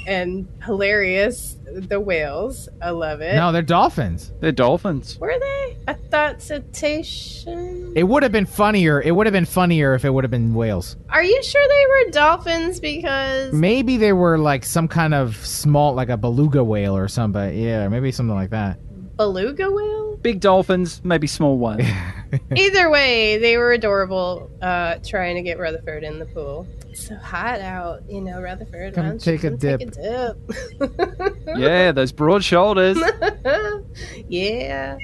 [0.07, 1.57] and hilarious.
[1.73, 2.69] The whales.
[2.81, 3.35] I love it.
[3.35, 4.33] No, they're dolphins.
[4.41, 5.19] They're dolphins.
[5.19, 5.77] Were they?
[5.89, 7.93] I thought cetacean.
[7.97, 9.01] It would have been funnier.
[9.01, 10.97] It would have been funnier if it would have been whales.
[11.11, 12.81] Are you sure they were dolphins?
[12.81, 17.57] Because Maybe they were like some kind of small, like a beluga whale or something.
[17.59, 18.79] Yeah, maybe something like that.
[19.17, 20.17] beluga whale.
[20.19, 21.85] Big dolphins, maybe small ones.
[22.57, 24.51] Either way, they were adorable.
[24.63, 26.67] Uh, trying to get Rutherford in the pool.
[26.95, 28.95] It's so hot out, you know, Rutherford.
[28.95, 29.81] Come take a come dip.
[29.81, 31.37] Take a dip.
[31.59, 32.97] yeah, those broad shoulders.
[34.29, 34.97] yeah.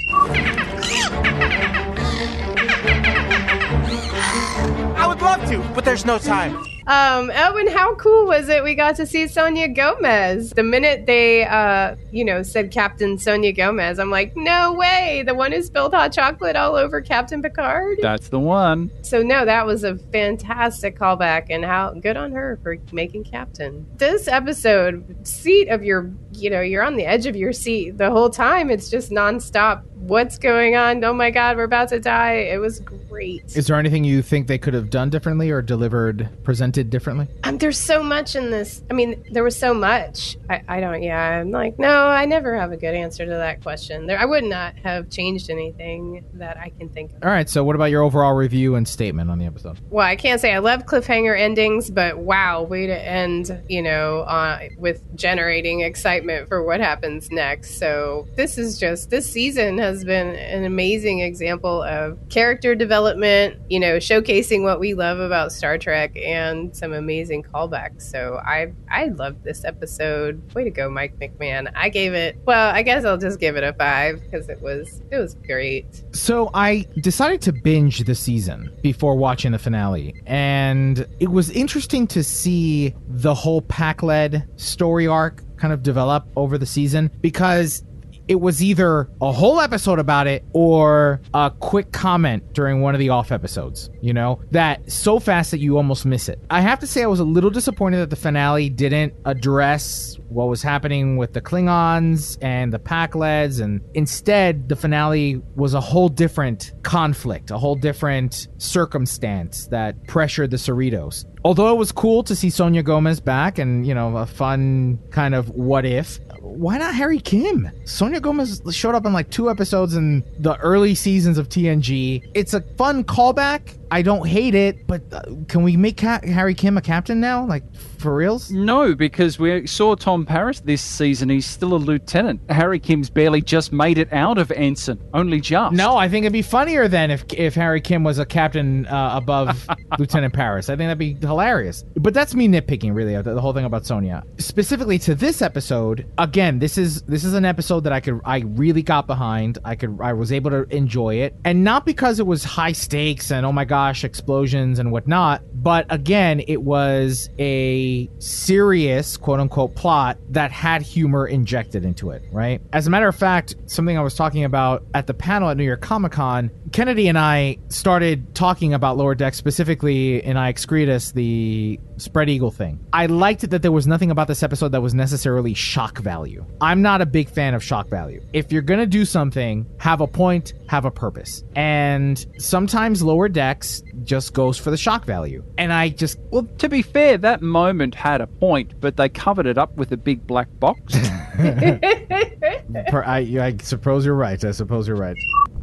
[4.94, 6.64] I would love to, but there's no time.
[6.90, 8.64] Um, Elvin, how cool was it?
[8.64, 10.50] We got to see Sonya Gomez.
[10.50, 15.32] The minute they, uh, you know, said Captain Sonya Gomez, I'm like, no way, the
[15.32, 18.00] one who spilled hot chocolate all over Captain Picard.
[18.02, 18.90] That's the one.
[19.02, 23.86] So no, that was a fantastic callback, and how good on her for making Captain.
[23.96, 28.10] This episode, seat of your, you know, you're on the edge of your seat the
[28.10, 28.68] whole time.
[28.68, 29.84] It's just nonstop.
[30.00, 31.04] What's going on?
[31.04, 32.32] Oh my God, we're about to die.
[32.32, 33.44] It was great.
[33.54, 37.28] Is there anything you think they could have done differently or delivered, presented differently?
[37.44, 38.82] Um, there's so much in this.
[38.90, 40.36] I mean, there was so much.
[40.48, 41.02] I, I don't.
[41.02, 44.06] Yeah, I'm like, no, I never have a good answer to that question.
[44.06, 47.24] There, I would not have changed anything that I can think of.
[47.24, 49.78] All right, so what about your overall review and statement on the episode?
[49.90, 54.20] Well, I can't say I love cliffhanger endings, but wow, way to end, you know,
[54.20, 57.78] uh, with generating excitement for what happens next.
[57.78, 63.80] So this is just this season has been an amazing example of character development, you
[63.80, 68.02] know, showcasing what we love about Star Trek and some amazing callbacks.
[68.02, 70.40] So I I loved this episode.
[70.54, 71.72] Way to go, Mike McMahan.
[71.74, 72.38] I gave it.
[72.44, 76.04] Well, I guess I'll just give it a five because it was it was great.
[76.12, 82.06] So I decided to binge the season before watching the finale, and it was interesting
[82.08, 87.84] to see the whole pack-led story arc kind of develop over the season because
[88.30, 93.00] it was either a whole episode about it or a quick comment during one of
[93.00, 96.38] the off episodes, you know, that so fast that you almost miss it.
[96.48, 100.48] I have to say, I was a little disappointed that the finale didn't address what
[100.48, 106.08] was happening with the Klingons and the Pakleds, and instead, the finale was a whole
[106.08, 111.24] different conflict, a whole different circumstance that pressured the Cerritos.
[111.44, 115.34] Although it was cool to see Sonya Gomez back and, you know, a fun kind
[115.34, 116.20] of what if,
[116.50, 117.70] why not Harry Kim?
[117.84, 122.28] Sonya Gomez showed up in like two episodes in the early seasons of TNG.
[122.34, 123.76] It's a fun callback.
[123.92, 127.44] I don't hate it, but uh, can we make Harry Kim a captain now?
[127.44, 127.64] Like,
[127.98, 128.50] for reals?
[128.50, 131.28] No, because we saw Tom Paris this season.
[131.28, 132.40] He's still a lieutenant.
[132.50, 135.00] Harry Kim's barely just made it out of ensign.
[135.12, 135.74] Only just.
[135.74, 139.10] No, I think it'd be funnier then if if Harry Kim was a captain uh,
[139.14, 139.66] above
[139.98, 140.68] Lieutenant Paris.
[140.68, 141.84] I think that'd be hilarious.
[141.96, 144.22] But that's me nitpicking, really, the, the whole thing about Sonya.
[144.38, 148.38] Specifically to this episode, again, this is this is an episode that I could I
[148.38, 149.58] really got behind.
[149.64, 153.30] I could I was able to enjoy it, and not because it was high stakes
[153.30, 159.74] and oh my gosh explosions and whatnot, but again, it was a serious quote unquote
[159.74, 162.22] plot that had humor injected into it.
[162.32, 162.62] Right.
[162.72, 165.64] As a matter of fact, something I was talking about at the panel at New
[165.64, 171.12] York Comic Con, Kennedy and I started talking about Lower Deck specifically in I Excretus,
[171.12, 172.78] the spread eagle thing.
[172.92, 176.29] I liked it that there was nothing about this episode that was necessarily shock value.
[176.60, 178.22] I'm not a big fan of shock value.
[178.32, 181.44] If you're gonna do something, have a point, have a purpose.
[181.56, 185.44] And sometimes lower decks just goes for the shock value.
[185.58, 189.46] And I just Well, to be fair, that moment had a point, but they covered
[189.46, 190.96] it up with a big black box.
[192.88, 194.42] per, I, I suppose you're right.
[194.44, 195.16] I suppose you're right.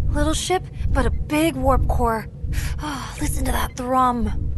[0.09, 2.27] Little ship, but a big warp core.
[2.79, 4.56] Oh, listen to that thrum.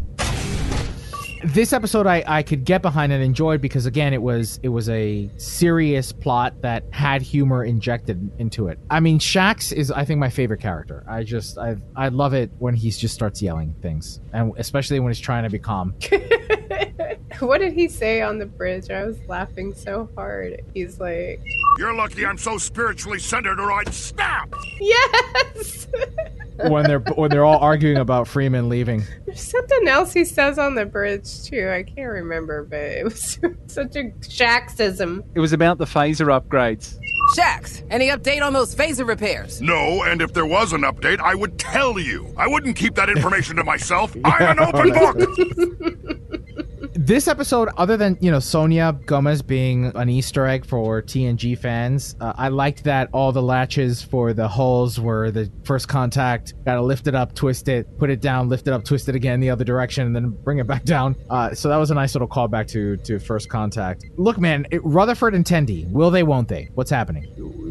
[1.44, 4.90] This episode I, I could get behind and enjoyed because again it was it was
[4.90, 8.78] a serious plot that had humor injected into it.
[8.90, 11.06] I mean Shaxs is I think my favorite character.
[11.08, 15.12] I just I I love it when he just starts yelling things and especially when
[15.12, 15.94] he's trying to be calm.
[17.39, 18.89] What did he say on the bridge?
[18.89, 20.61] I was laughing so hard.
[20.73, 21.41] He's like,
[21.77, 24.53] You're lucky I'm so spiritually centered or I'd snap!
[24.80, 25.88] Yes!
[26.67, 29.03] when they're when they're all arguing about Freeman leaving.
[29.25, 31.69] There's something else he says on the bridge, too.
[31.69, 35.23] I can't remember, but it was such a Shaxism.
[35.34, 36.97] It was about the phaser upgrades.
[37.38, 39.61] Shaxs, any update on those phaser repairs?
[39.61, 42.34] No, and if there was an update, I would tell you.
[42.36, 44.15] I wouldn't keep that information to myself.
[44.25, 46.19] I'm an open book!
[47.10, 52.16] This episode, other than you know Sonya Gomez being an Easter egg for TNG fans,
[52.22, 56.53] uh, I liked that all the latches for the hulls were the first contact.
[56.66, 59.16] Got to lift it up, twist it, put it down, lift it up, twist it
[59.16, 61.16] again the other direction, and then bring it back down.
[61.32, 64.05] Uh, so that was a nice little callback to to first contact.
[64.18, 66.70] Look, man, it, Rutherford and Tendi, will they, won't they?
[66.76, 67.26] What's happening?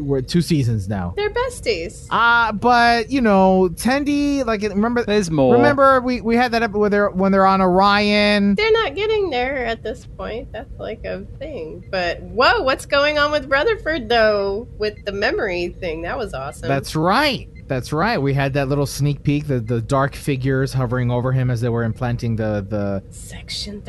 [0.05, 1.13] We're two seasons now.
[1.15, 2.07] They're besties.
[2.09, 5.55] Uh, but you know, Tendi, like remember, there's more.
[5.55, 8.55] Remember, we we had that episode where they're when they're on Orion.
[8.55, 10.51] They're not getting there at this point.
[10.51, 11.85] That's like a thing.
[11.89, 14.67] But whoa, what's going on with Rutherford though?
[14.77, 16.67] With the memory thing, that was awesome.
[16.67, 17.49] That's right.
[17.67, 18.17] That's right.
[18.17, 21.69] We had that little sneak peek, the the dark figures hovering over him as they
[21.69, 23.81] were implanting the the Section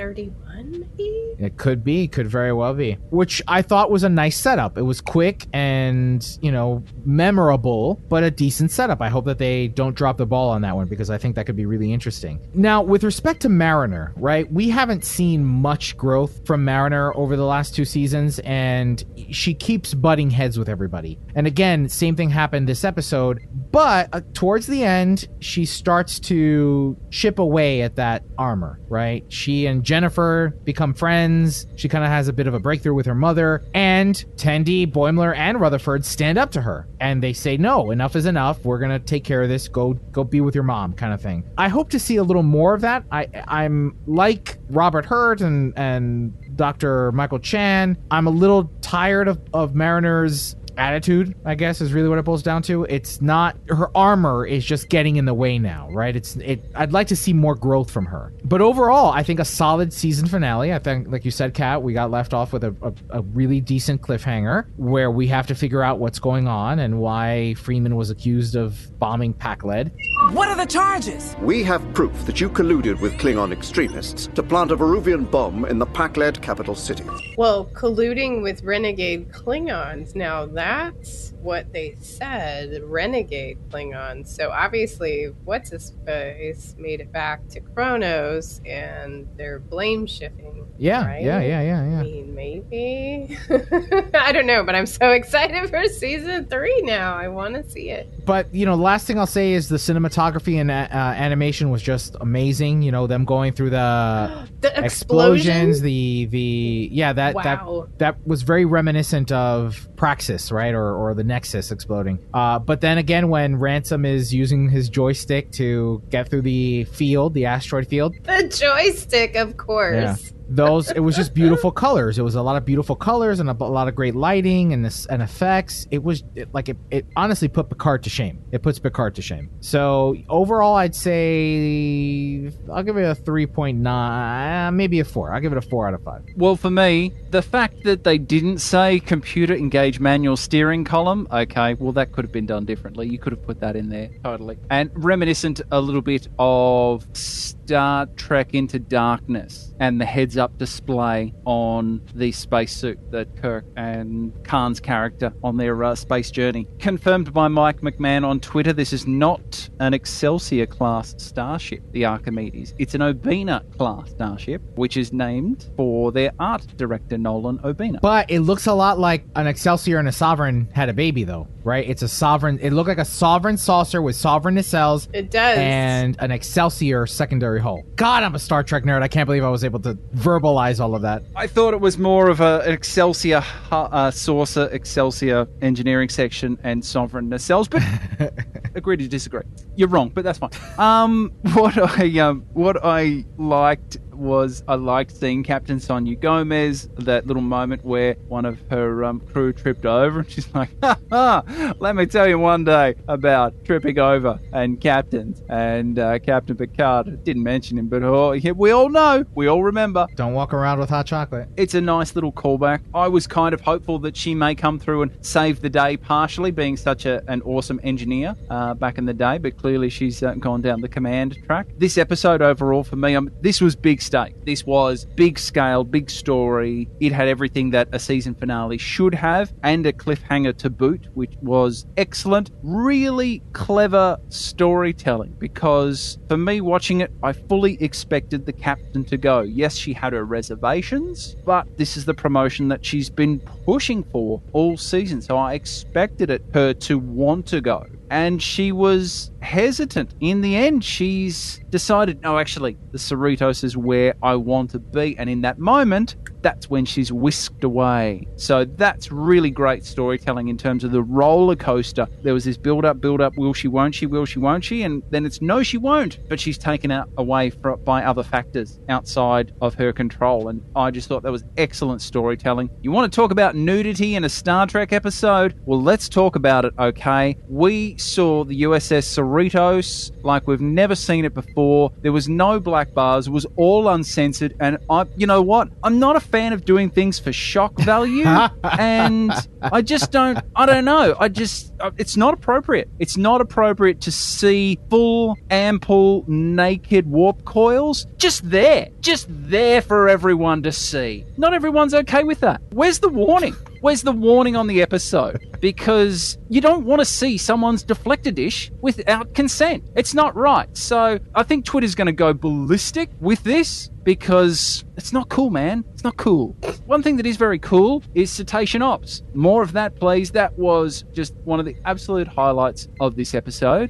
[0.64, 1.34] Maybe?
[1.38, 2.98] It could be, could very well be.
[3.10, 4.76] Which I thought was a nice setup.
[4.76, 9.00] It was quick and, you know, memorable, but a decent setup.
[9.00, 11.46] I hope that they don't drop the ball on that one because I think that
[11.46, 12.40] could be really interesting.
[12.54, 14.50] Now, with respect to Mariner, right?
[14.52, 19.94] We haven't seen much growth from Mariner over the last two seasons, and she keeps
[19.94, 21.18] butting heads with everybody.
[21.34, 23.40] And again, same thing happened this episode,
[23.70, 29.24] but uh, towards the end, she starts to chip away at that armor, right?
[29.28, 31.66] She and Jennifer become friends.
[31.76, 35.36] She kind of has a bit of a breakthrough with her mother, and Tendi, Boimler,
[35.36, 38.64] and Rutherford stand up to her, and they say, "No, enough is enough.
[38.64, 39.68] We're gonna take care of this.
[39.68, 41.44] Go, go be with your mom," kind of thing.
[41.58, 43.04] I hope to see a little more of that.
[43.10, 47.12] I, I'm like Robert Hurt and and Dr.
[47.12, 47.96] Michael Chan.
[48.10, 52.42] I'm a little tired of of Mariner's attitude i guess is really what it boils
[52.42, 56.36] down to it's not her armor is just getting in the way now right it's
[56.36, 59.92] it i'd like to see more growth from her but overall i think a solid
[59.92, 63.18] season finale i think like you said kat we got left off with a, a,
[63.18, 67.54] a really decent cliffhanger where we have to figure out what's going on and why
[67.54, 69.90] freeman was accused of bombing pakled
[70.32, 71.34] What are the charges?
[71.40, 75.78] We have proof that you colluded with Klingon extremists to plant a Veruvian bomb in
[75.78, 77.04] the Pakled capital city.
[77.36, 80.14] Well, colluding with renegade Klingons.
[80.14, 84.28] Now that's what they said, renegade Klingons.
[84.28, 90.66] So obviously, what's his face made it back to Kronos, and they're blame shifting.
[90.78, 91.22] yeah right?
[91.22, 93.36] yeah yeah yeah yeah I mean, maybe.
[94.14, 97.14] I don't know, but I'm so excited for season three now.
[97.16, 98.24] I want to see it.
[98.26, 102.16] but you know last thing i'll say is the cinematography and uh, animation was just
[102.20, 105.84] amazing you know them going through the, The explosions explosion?
[105.84, 107.42] the the yeah that Wow.
[107.42, 112.80] that that was very reminiscent of praxis right or or the nexus exploding uh but
[112.80, 117.86] then again when ransom is using his joystick to get through the field the asteroid
[117.86, 119.94] field The joystick, of course.
[119.94, 120.16] yeah.
[120.52, 122.18] Those it was just beautiful colors.
[122.18, 125.06] It was a lot of beautiful colors and a lot of great lighting and this
[125.06, 125.86] and effects.
[125.92, 128.42] It was it, like it, it honestly put Picard to shame.
[128.50, 129.48] It puts Picard to shame.
[129.60, 135.32] So overall, I'd say I'll give it a three point nine, maybe a four.
[135.32, 136.24] I'll give it a four out of five.
[136.36, 141.74] Well, for me, the fact that they didn't say computer engaged manual steering column, okay,
[141.74, 143.08] well, that could have been done differently.
[143.08, 144.58] You could have put that in there, totally.
[144.68, 151.32] And reminiscent a little bit of Star Trek Into Darkness and the heads up display
[151.44, 156.66] on the spacesuit that Kirk and Khan's character on their uh, space journey.
[156.78, 162.74] Confirmed by Mike McMahan on Twitter, this is not an Excelsior class starship, the Archimedes.
[162.78, 168.00] It's an Obena class starship, which is named for their art director, Nolan Obena.
[168.00, 171.46] But it looks a lot like an Excelsior and a Sovereign had a baby, though,
[171.64, 171.88] right?
[171.88, 172.58] It's a Sovereign.
[172.60, 175.08] It looked like a Sovereign saucer with Sovereign nacelles.
[175.12, 175.58] It does.
[175.58, 177.82] And an Excelsior secondary hull.
[177.96, 179.02] God, I'm a Star Trek nerd.
[179.02, 181.22] I can't believe I was able to verbalize all of that.
[181.36, 186.84] I thought it was more of a, an Excelsior uh, saucer, Excelsior engineering section, and
[186.84, 188.32] sovereign nacelles, but
[188.74, 189.42] agree to disagree.
[189.76, 190.50] You're wrong, but that's fine.
[190.78, 196.88] Um, what I um, what I liked was I liked seeing Captain Sonya Gomez.
[196.98, 200.98] That little moment where one of her um, crew tripped over, and she's like, ha,
[201.10, 206.56] ha, "Let me tell you one day about tripping over and captains." And uh, Captain
[206.56, 210.06] Picard didn't mention him, but oh, we all know, we all remember.
[210.16, 211.48] Don't walk around with hot chocolate.
[211.56, 212.82] It's a nice little callback.
[212.94, 216.50] I was kind of hopeful that she may come through and save the day, partially
[216.50, 220.34] being such a, an awesome engineer uh, back in the day, but clearly she's uh,
[220.34, 221.68] gone down the command track.
[221.78, 224.44] This episode overall for me, um, this was big stake.
[224.44, 226.88] This was big scale, big story.
[226.98, 231.32] It had everything that a season finale should have and a cliffhanger to boot, which
[231.42, 232.50] was excellent.
[232.64, 239.42] Really clever storytelling because for me watching it, I fully expected the captain to go.
[239.42, 244.42] Yes, she had her reservations, but this is the promotion that she's been pushing for
[244.52, 245.22] all season.
[245.22, 250.14] So I expected it her to want to go and she was hesitant.
[250.20, 255.16] In the end, she's decided, no, actually, the Cerritos is where I want to be.
[255.16, 258.26] And in that moment, that's when she's whisked away.
[258.36, 262.06] So that's really great storytelling in terms of the roller coaster.
[262.22, 264.82] There was this build up, build up, will she, won't she, will she, won't she?
[264.82, 266.18] And then it's no, she won't.
[266.28, 267.50] But she's taken out away
[267.84, 270.48] by other factors outside of her control.
[270.48, 272.70] And I just thought that was excellent storytelling.
[272.82, 275.60] You want to talk about nudity in a Star Trek episode?
[275.64, 277.36] Well, let's talk about it, okay?
[277.48, 281.92] We saw the USS Cerritos like we've never seen it before.
[282.02, 284.54] There was no black bars, it was all uncensored.
[284.60, 285.68] And I, you know what?
[285.82, 290.38] I'm not a fan of doing things for shock value, and I just don't.
[290.56, 291.16] I don't know.
[291.18, 292.88] I just uh, it's not appropriate.
[292.98, 300.08] It's not appropriate to see full, ample, naked warp coils just there, just there for
[300.08, 301.24] everyone to see.
[301.36, 302.60] Not everyone's okay with that.
[302.70, 303.56] Where's the warning?
[303.80, 305.56] Where's the warning on the episode?
[305.60, 309.84] Because you don't want to see someone's deflector dish without consent.
[309.96, 310.68] It's not right.
[310.76, 315.84] So I think Twitter's going to go ballistic with this because it's not cool, man.
[315.94, 316.56] It's not cool.
[316.84, 319.22] One thing that is very cool is Cetacean Ops.
[319.32, 320.30] More of that, please.
[320.30, 323.88] That was just one of the absolute highlights of this episode.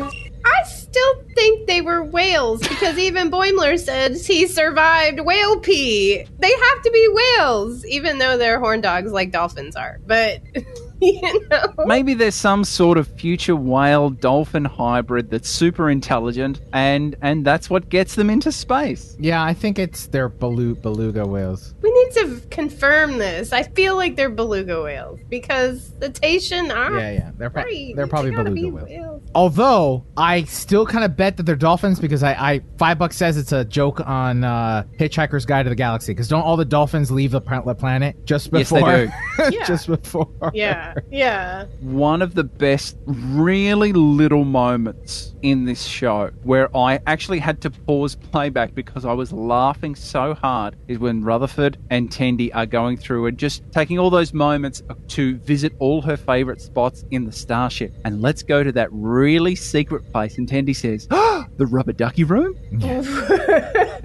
[0.92, 6.26] Still think they were whales because even Boimler says he survived whale pee.
[6.38, 10.00] They have to be whales, even though they're horn dogs like dolphins are.
[10.06, 10.42] But
[11.20, 17.16] you know, Maybe there's some sort of future whale dolphin hybrid that's super intelligent, and
[17.22, 19.16] and that's what gets them into space.
[19.18, 21.74] Yeah, I think it's their belu- beluga whales.
[21.82, 23.52] we need to confirm this.
[23.52, 26.98] I feel like they're beluga whales because the cetacean are.
[26.98, 27.96] Yeah, yeah, they're pro- right.
[27.96, 29.22] they're probably They beluga be whales.
[29.34, 33.36] Although I still kind of bet that they're dolphins because I, I five bucks says
[33.36, 36.12] it's a joke on uh, Hitchhiker's Guide to the Galaxy.
[36.12, 38.80] Because don't all the dolphins leave the planet just before?
[38.80, 39.50] Yes, they before?
[39.50, 39.58] do.
[39.66, 40.50] just before.
[40.54, 41.66] Yeah, yeah.
[41.80, 47.70] one of the best, really little moments in this show where I actually had to
[47.70, 52.96] pause playback because I was laughing so hard is when Rutherford and Tendi are going
[52.96, 57.32] through and just taking all those moments to visit all her favorite spots in the
[57.32, 57.94] starship.
[58.04, 60.38] And let's go to that really secret place.
[60.38, 62.56] And Tendi says, "Oh, the rubber ducky room?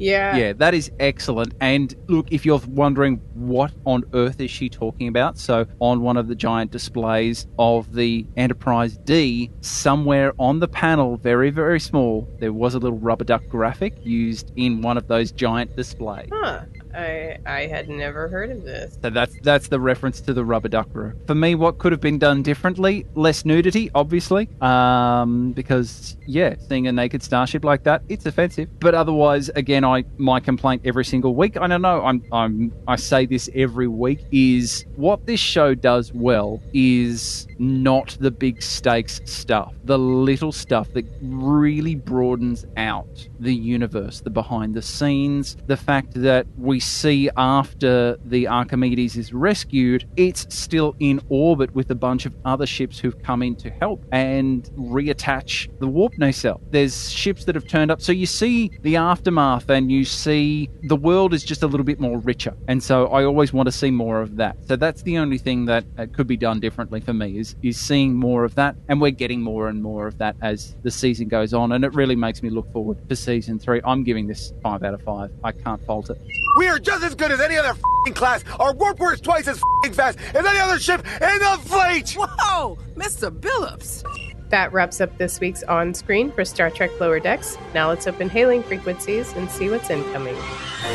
[0.00, 0.36] yeah.
[0.36, 1.54] Yeah, that is excellent.
[1.60, 6.16] And look, if you're wondering what on earth is she talking about, so on one
[6.16, 12.28] of the giant displays of the Enterprise D, somewhere on the panel, very, very small,
[12.40, 16.28] there was a little rubber duck graphic used in one of those giant displays.
[16.32, 16.62] Huh.
[16.94, 18.98] I I had never heard of this.
[19.02, 21.14] So that's that's the reference to the rubber duck room.
[21.26, 23.06] For me, what could have been done differently?
[23.14, 28.68] Less nudity, obviously, um, because yeah, seeing a naked starship like that, it's offensive.
[28.80, 31.56] But otherwise, again, I my complaint every single week.
[31.56, 32.02] I don't know.
[32.04, 38.16] I'm I'm I say this every week is what this show does well is not
[38.20, 44.74] the big stakes stuff, the little stuff that really broadens out the universe, the behind
[44.74, 51.20] the scenes, the fact that we see after the Archimedes is rescued, it's still in
[51.28, 55.86] orbit with a bunch of other ships who've come in to help and reattach the
[55.86, 56.60] warp nacelle.
[56.70, 60.96] There's ships that have turned up, so you see the aftermath and you see the
[60.96, 62.56] world is just a little bit more richer.
[62.68, 64.56] And so I always want to see more of that.
[64.66, 67.78] So that's the only thing that uh, could be done differently for me is is
[67.78, 71.28] seeing more of that, and we're getting more and more of that as the season
[71.28, 73.80] goes on, and it really makes me look forward to season three.
[73.84, 75.30] I'm giving this five out of five.
[75.44, 76.18] I can't fault it.
[76.56, 78.44] We are just as good as any other fing class.
[78.58, 82.14] Our warp works twice as fing fast as any other ship in the fleet.
[82.16, 83.30] Whoa, Mr.
[83.30, 84.04] Billups.
[84.50, 87.56] That wraps up this week's on screen for Star Trek Lower Decks.
[87.74, 90.34] Now let's open hailing frequencies and see what's incoming.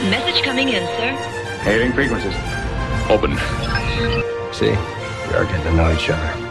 [0.09, 1.11] Message coming in, sir.
[1.61, 2.33] Hailing frequencies.
[3.09, 3.31] Open.
[4.53, 6.45] See, we are getting to know each other.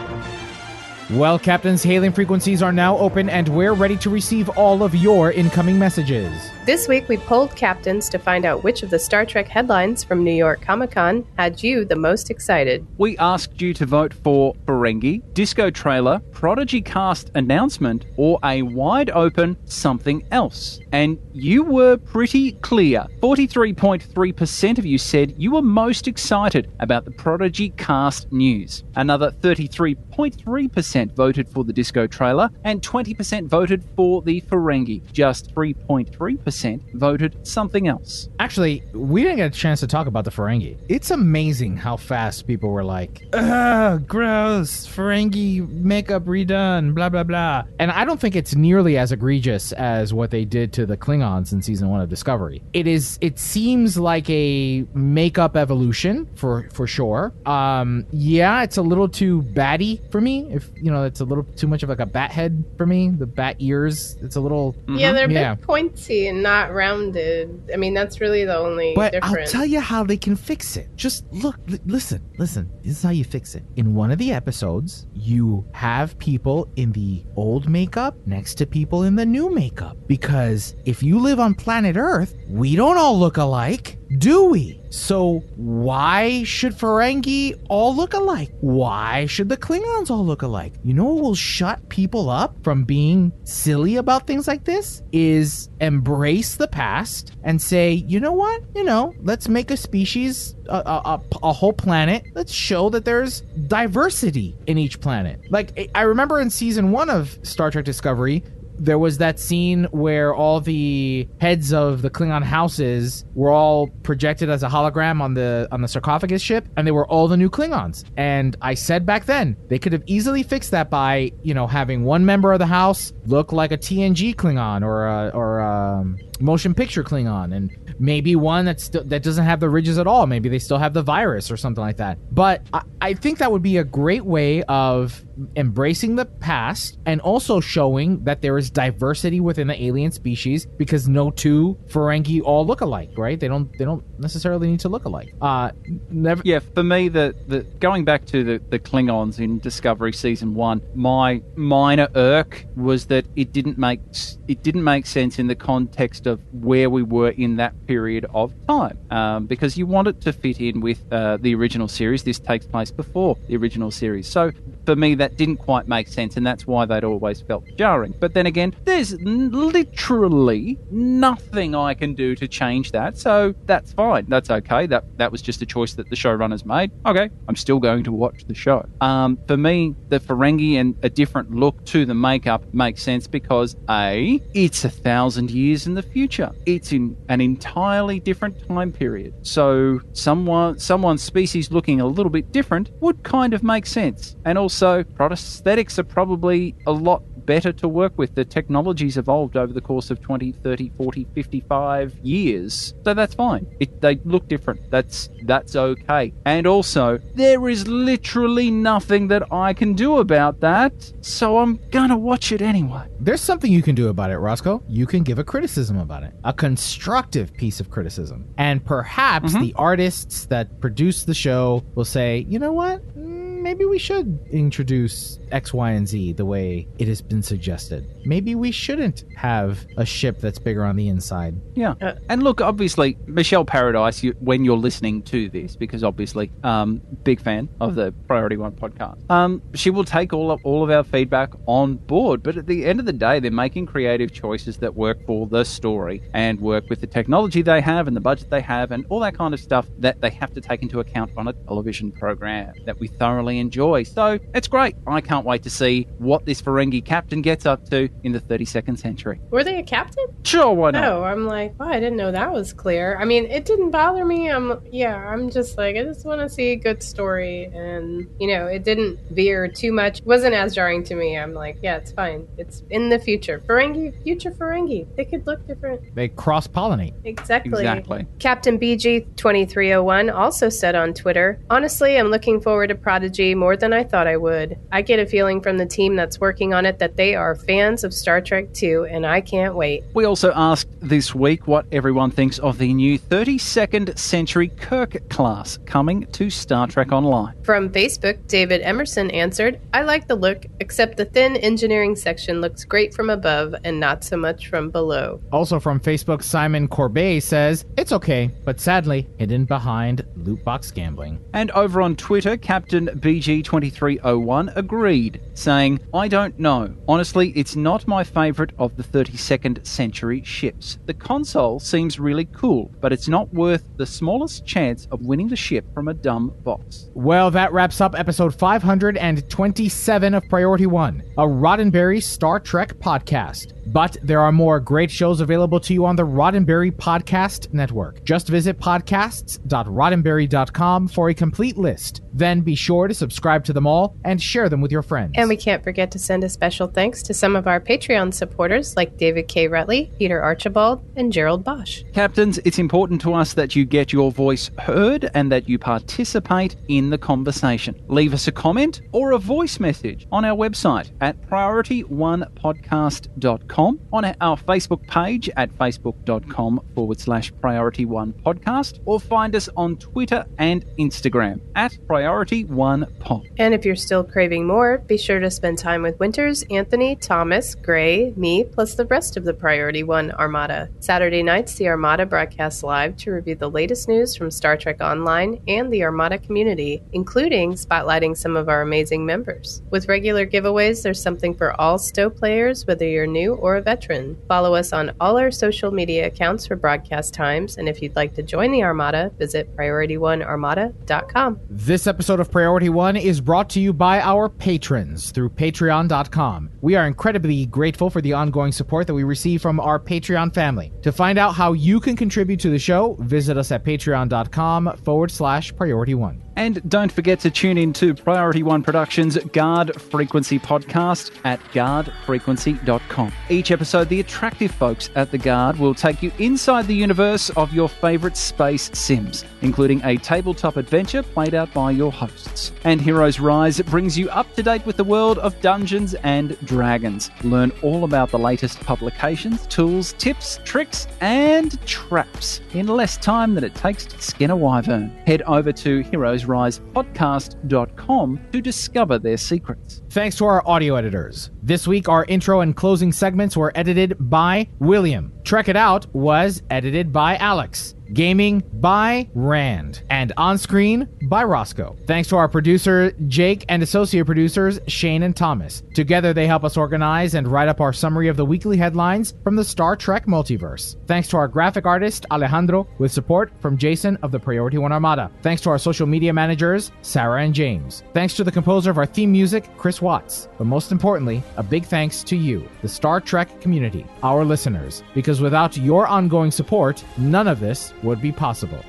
[1.11, 5.31] Well, Captains, hailing frequencies are now open and we're ready to receive all of your
[5.31, 6.49] incoming messages.
[6.65, 10.23] This week, we polled captains to find out which of the Star Trek headlines from
[10.23, 12.87] New York Comic Con had you the most excited.
[12.97, 19.11] We asked you to vote for Ferengi, disco trailer, Prodigy cast announcement, or a wide
[19.11, 20.79] open something else.
[20.91, 23.05] And you were pretty clear.
[23.21, 28.83] 43.3% of you said you were most excited about the Prodigy cast news.
[28.95, 35.03] Another 33.3% voted for the disco trailer, and 20% voted for the Ferengi.
[35.11, 36.54] Just 3.3%
[36.93, 38.29] voted something else.
[38.39, 40.77] Actually, we didn't get a chance to talk about the Ferengi.
[40.89, 47.63] It's amazing how fast people were like, ugh, gross, Ferengi makeup redone, blah, blah, blah.
[47.79, 51.53] And I don't think it's nearly as egregious as what they did to the Klingons
[51.53, 52.63] in season one of Discovery.
[52.73, 57.33] It is, it seems like a makeup evolution for, for sure.
[57.45, 60.47] Um, yeah, it's a little too batty for me.
[60.51, 63.09] If, you know, it's a little too much of like a bat head for me.
[63.09, 64.75] The bat ears, it's a little.
[64.87, 65.55] Yeah, they're a yeah.
[65.55, 67.71] bit pointy and not rounded.
[67.73, 69.49] I mean, that's really the only But difference.
[69.49, 70.87] I'll tell you how they can fix it.
[70.95, 72.69] Just look, li- listen, listen.
[72.83, 73.63] This is how you fix it.
[73.77, 79.03] In one of the episodes, you have people in the old makeup next to people
[79.03, 79.97] in the new makeup.
[80.07, 84.79] Because if you live on planet Earth, we don't all look alike, do we?
[84.89, 88.51] So why should Ferengi all look alike?
[88.61, 90.73] Why should the Klingons all look alike?
[90.83, 95.01] You know what will shut people up from being silly about things like this?
[95.11, 98.61] Is embrace the past and say, you know what?
[98.75, 102.23] You know, let's make a species, a, a, a, a whole planet.
[102.35, 105.39] Let's show that there's diversity in each planet.
[105.49, 108.43] Like, I- I remember in season one of Star Trek Discovery,
[108.77, 114.49] there was that scene where all the heads of the Klingon houses were all projected
[114.49, 117.49] as a hologram on the on the sarcophagus ship, and they were all the new
[117.49, 118.03] Klingons.
[118.17, 122.03] And I said back then they could have easily fixed that by you know having
[122.03, 126.17] one member of the house look like a TNG Klingon or a, or a um,
[126.39, 130.27] motion picture Klingon, and maybe one that still that doesn't have the ridges at all.
[130.27, 132.17] Maybe they still have the virus or something like that.
[132.31, 135.24] But I, I think that would be a great way of
[135.55, 141.07] embracing the past and also showing that there is diversity within the alien species because
[141.07, 143.39] no two Ferengi all look alike, right?
[143.39, 145.33] They don't they don't necessarily need to look alike.
[145.41, 145.71] Uh
[146.09, 150.53] never Yeah, for me, the, the going back to the, the Klingons in Discovery season
[150.55, 153.99] one, my minor irk was that it didn't make
[154.47, 158.53] it didn't make sense in the context of where we were in that period of
[158.67, 162.23] time, um, because you want it to fit in with uh, the original series.
[162.23, 164.51] This takes place before the original series, so
[164.85, 168.13] for me that didn't quite make sense, and that's why they'd always felt jarring.
[168.19, 174.25] But then again, there's literally nothing I can do to change that, so that's fine.
[174.27, 174.85] That's okay.
[174.85, 176.91] That that was just a choice that the showrunners made.
[177.05, 178.87] Okay, I'm still going to watch the show.
[179.01, 183.75] Um, for me, the Ferengi and a different look to the makeup makes sense because
[183.89, 186.51] a it's a thousand years in the future.
[186.65, 189.33] It's in an entirely different time period.
[189.41, 194.35] So someone someone's species looking a little bit different would kind of make sense.
[194.45, 198.35] And also, prosthetics are probably a lot better to work with.
[198.35, 202.93] The technology's evolved over the course of 20, 30, 40, 55 years.
[203.03, 203.67] So that's fine.
[203.79, 204.89] It, they look different.
[204.91, 206.33] That's that's okay.
[206.45, 210.93] And also, there is literally nothing that I can do about that.
[211.21, 213.07] So I'm gonna watch it anyway.
[213.19, 214.83] There's something you can do about it, Roscoe.
[214.87, 218.47] You can give a criticism about it, a constructive piece of criticism.
[218.57, 223.01] And perhaps the artists that produce the show will say, you know what?
[223.17, 228.07] Mm, Maybe we should introduce X, Y, and Z the way it has been suggested.
[228.25, 231.55] Maybe we shouldn't have a ship that's bigger on the inside.
[231.75, 231.95] Yeah.
[232.29, 237.41] and look, obviously, Michelle Paradise, you, when you're listening to this, because obviously, um, big
[237.41, 241.03] fan of the Priority One podcast, um, she will take all of, all of our
[241.03, 242.43] feedback on board.
[242.43, 245.63] But at the end of the day, they're making creative choices that work for the
[245.63, 249.19] story and work with the technology they have and the budget they have and all
[249.21, 252.73] that kind of stuff that they have to take into account on a television program
[252.85, 254.03] that we thoroughly enjoy.
[254.03, 254.95] So it's great.
[255.07, 258.97] I can't wait to see what this Ferengi captain gets up to in the 32nd
[258.97, 259.39] century.
[259.49, 260.25] Were they a captain?
[260.43, 261.01] Sure, why not?
[261.01, 263.17] No, I'm like, oh, I didn't know that was clear.
[263.19, 264.49] I mean, it didn't bother me.
[264.49, 268.47] I'm, yeah, I'm just like, I just want to see a good story, and you
[268.47, 270.19] know, it didn't veer too much.
[270.19, 271.37] It wasn't as jarring to me.
[271.37, 272.47] I'm like, yeah, it's fine.
[272.57, 273.59] It's in the future.
[273.59, 275.07] Ferengi, future Ferengi.
[275.15, 276.15] They could look different.
[276.15, 277.13] They cross pollinate.
[277.23, 277.79] Exactly.
[277.79, 278.25] Exactly.
[278.39, 284.03] Captain BG2301 also said on Twitter, Honestly, I'm looking forward to Prodigy more than I
[284.03, 284.77] thought I would.
[284.91, 288.03] I get a feeling from the team that's working on it that they are fans
[288.03, 290.03] of Star Trek 2, and I can't wait.
[290.13, 295.77] We also asked this week what everyone thinks of the new 32nd Century Kirk class
[295.85, 297.53] coming to Star Trek Online.
[297.63, 302.83] From Facebook, David Emerson answered, I like the look, except the thin engineering section looks
[302.83, 305.41] great from above and not so much from below.
[305.51, 311.39] Also from Facebook, Simon Corbet says, It's okay, but sadly hidden behind loot box gambling.
[311.53, 316.93] And over on Twitter, Captain BG2301 agreed, saying, I don't know.
[317.07, 320.97] Honestly, it's not my favourite of the 32nd century ships.
[321.05, 325.55] The console seems really cool, but it's not worth the smallest chance of winning the
[325.55, 327.11] ship from a dumb box.
[327.13, 333.73] Well, that wraps up episode 527 of Priority One, a Roddenberry Star Trek podcast.
[333.93, 338.23] But there are more great shows available to you on the Roddenberry Podcast Network.
[338.23, 342.21] Just visit podcasts.roddenberry.com for a complete list.
[342.35, 345.31] Then be sure to subscribe to them all and share them with your friends.
[345.35, 348.97] And we can't forget to send a special thanks to some of our Patreon supporters
[348.97, 349.69] like David K.
[349.69, 352.03] Rutley, Peter Archibald, and Gerald Bosch.
[352.13, 356.75] Captains, it's important to us that you get your voice heard and that you participate
[356.89, 357.95] in the conversation.
[358.09, 364.57] Leave us a comment or a voice message on our website at priorityonepodcast.com, on our
[364.57, 370.85] Facebook page at facebook.com forward slash priority one podcast, or find us on Twitter and
[370.99, 372.24] Instagram at priority
[372.63, 373.47] one pod.
[373.57, 377.75] And if you're still craving more, be sure to spend time with Winters, Anthony, Thomas,
[377.75, 380.89] Gray, me, plus the rest of the Priority One Armada.
[380.99, 385.61] Saturday nights, the Armada broadcasts live to review the latest news from Star Trek Online
[385.67, 389.81] and the Armada community, including spotlighting some of our amazing members.
[389.91, 394.37] With regular giveaways, there's something for all Stow players, whether you're new or a veteran.
[394.47, 398.33] Follow us on all our social media accounts for broadcast times, and if you'd like
[398.35, 401.59] to join the Armada, visit PriorityOneArmada.com.
[401.69, 406.71] This episode of Priority One is brought to you by our patrons through patreon.com.
[406.81, 410.93] We are incredibly grateful for the ongoing support that we receive from our Patreon family.
[411.01, 415.29] To find out how you can contribute to the show, visit us at patreon.com forward
[415.29, 416.44] slash priority one.
[416.55, 423.31] And don't forget to tune in to Priority One Productions' Guard Frequency podcast at guardfrequency.com.
[423.49, 427.73] Each episode, the attractive folks at the Guard will take you inside the universe of
[427.73, 432.71] your favorite space sims, including a tabletop adventure played out by your hosts.
[432.83, 437.31] And Heroes Rise brings you up to date with the world of Dungeons and Dragons.
[437.43, 443.63] Learn all about the latest publications, tools, tips, tricks, and traps in less time than
[443.63, 445.09] it takes to skin a wyvern.
[445.27, 446.03] Head over to
[446.45, 450.01] heroesrisepodcast.com to discover their secrets.
[450.09, 451.51] Thanks to our audio editors.
[451.63, 455.31] This week, our intro and closing segments were edited by William.
[455.43, 457.94] Trek It Out was edited by Alex.
[458.13, 460.03] Gaming by Rand.
[460.09, 461.95] And on screen by Roscoe.
[462.05, 465.83] Thanks to our producer, Jake, and associate producers, Shane and Thomas.
[465.93, 469.55] Together, they help us organize and write up our summary of the weekly headlines from
[469.55, 470.95] the Star Trek multiverse.
[471.07, 475.31] Thanks to our graphic artist, Alejandro, with support from Jason of the Priority One Armada.
[475.41, 478.03] Thanks to our social media managers, Sarah and James.
[478.13, 480.47] Thanks to the composer of our theme music, Chris Watts.
[480.57, 485.41] But most importantly, a big thanks to you, the Star Trek community, our listeners, because
[485.41, 488.83] without your ongoing support, none of this would be possible.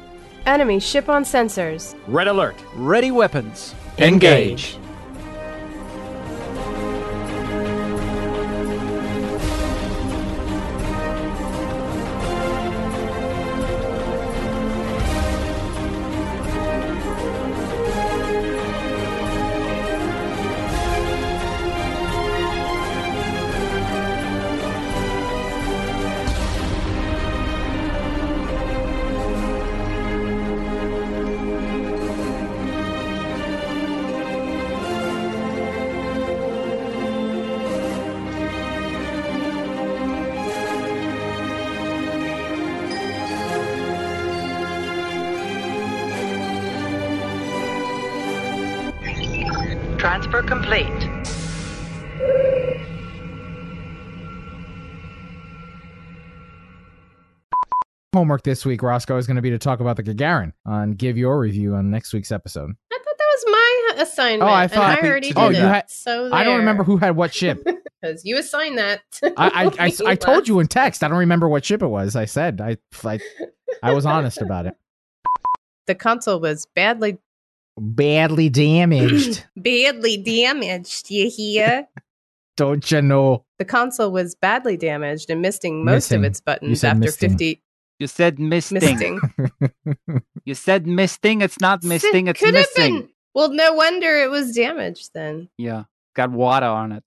[0.47, 1.95] Enemy ship on sensors.
[2.07, 2.57] Red alert.
[2.75, 3.75] Ready weapons.
[3.99, 4.79] Engage.
[58.47, 61.39] This week, Roscoe, is going to be to talk about the Gagarin and give your
[61.39, 62.71] review on next week's episode.
[62.91, 64.51] I thought that was my assignment.
[64.51, 64.99] Oh, I thought.
[64.99, 65.63] and I already oh, did oh, it.
[65.63, 65.91] you had.
[65.91, 67.63] so I don't remember who had what ship.
[68.01, 69.03] because you assigned that.
[69.37, 71.05] I, I, I, I told you in text.
[71.05, 72.17] I don't remember what ship it was.
[72.17, 73.21] I said I, I,
[73.83, 74.77] I was honest about it.
[75.87, 77.19] the console was badly
[77.79, 79.45] Badly damaged.
[79.57, 81.11] badly damaged.
[81.11, 81.87] You hear?
[82.57, 83.45] don't you know?
[83.59, 86.19] the console was badly damaged and missing most Missing.
[86.19, 87.31] of its buttons after misting.
[87.31, 87.63] 50
[87.99, 88.79] You said misting.
[88.81, 89.21] misting.
[90.45, 91.41] You said misting.
[91.41, 92.29] It's not misting.
[92.29, 95.49] It's Could have been Well, no wonder it was damaged then.
[95.57, 95.85] Yeah,
[96.15, 97.03] got water on it.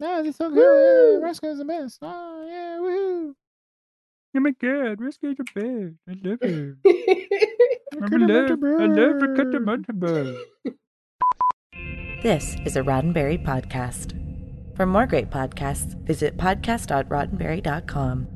[0.00, 1.20] No, this so good.
[1.20, 1.98] Yeah, Roscoe's the best.
[2.02, 3.34] Oh yeah, woohoo!
[4.34, 5.94] Oh my god, Roscoe's the best.
[6.08, 6.76] I love her.
[8.02, 10.00] I love, I love to cut the mountain
[12.22, 14.14] This is a Roddenberry podcast.
[14.76, 18.26] For more great podcasts, visit podcast.roddenberry.com.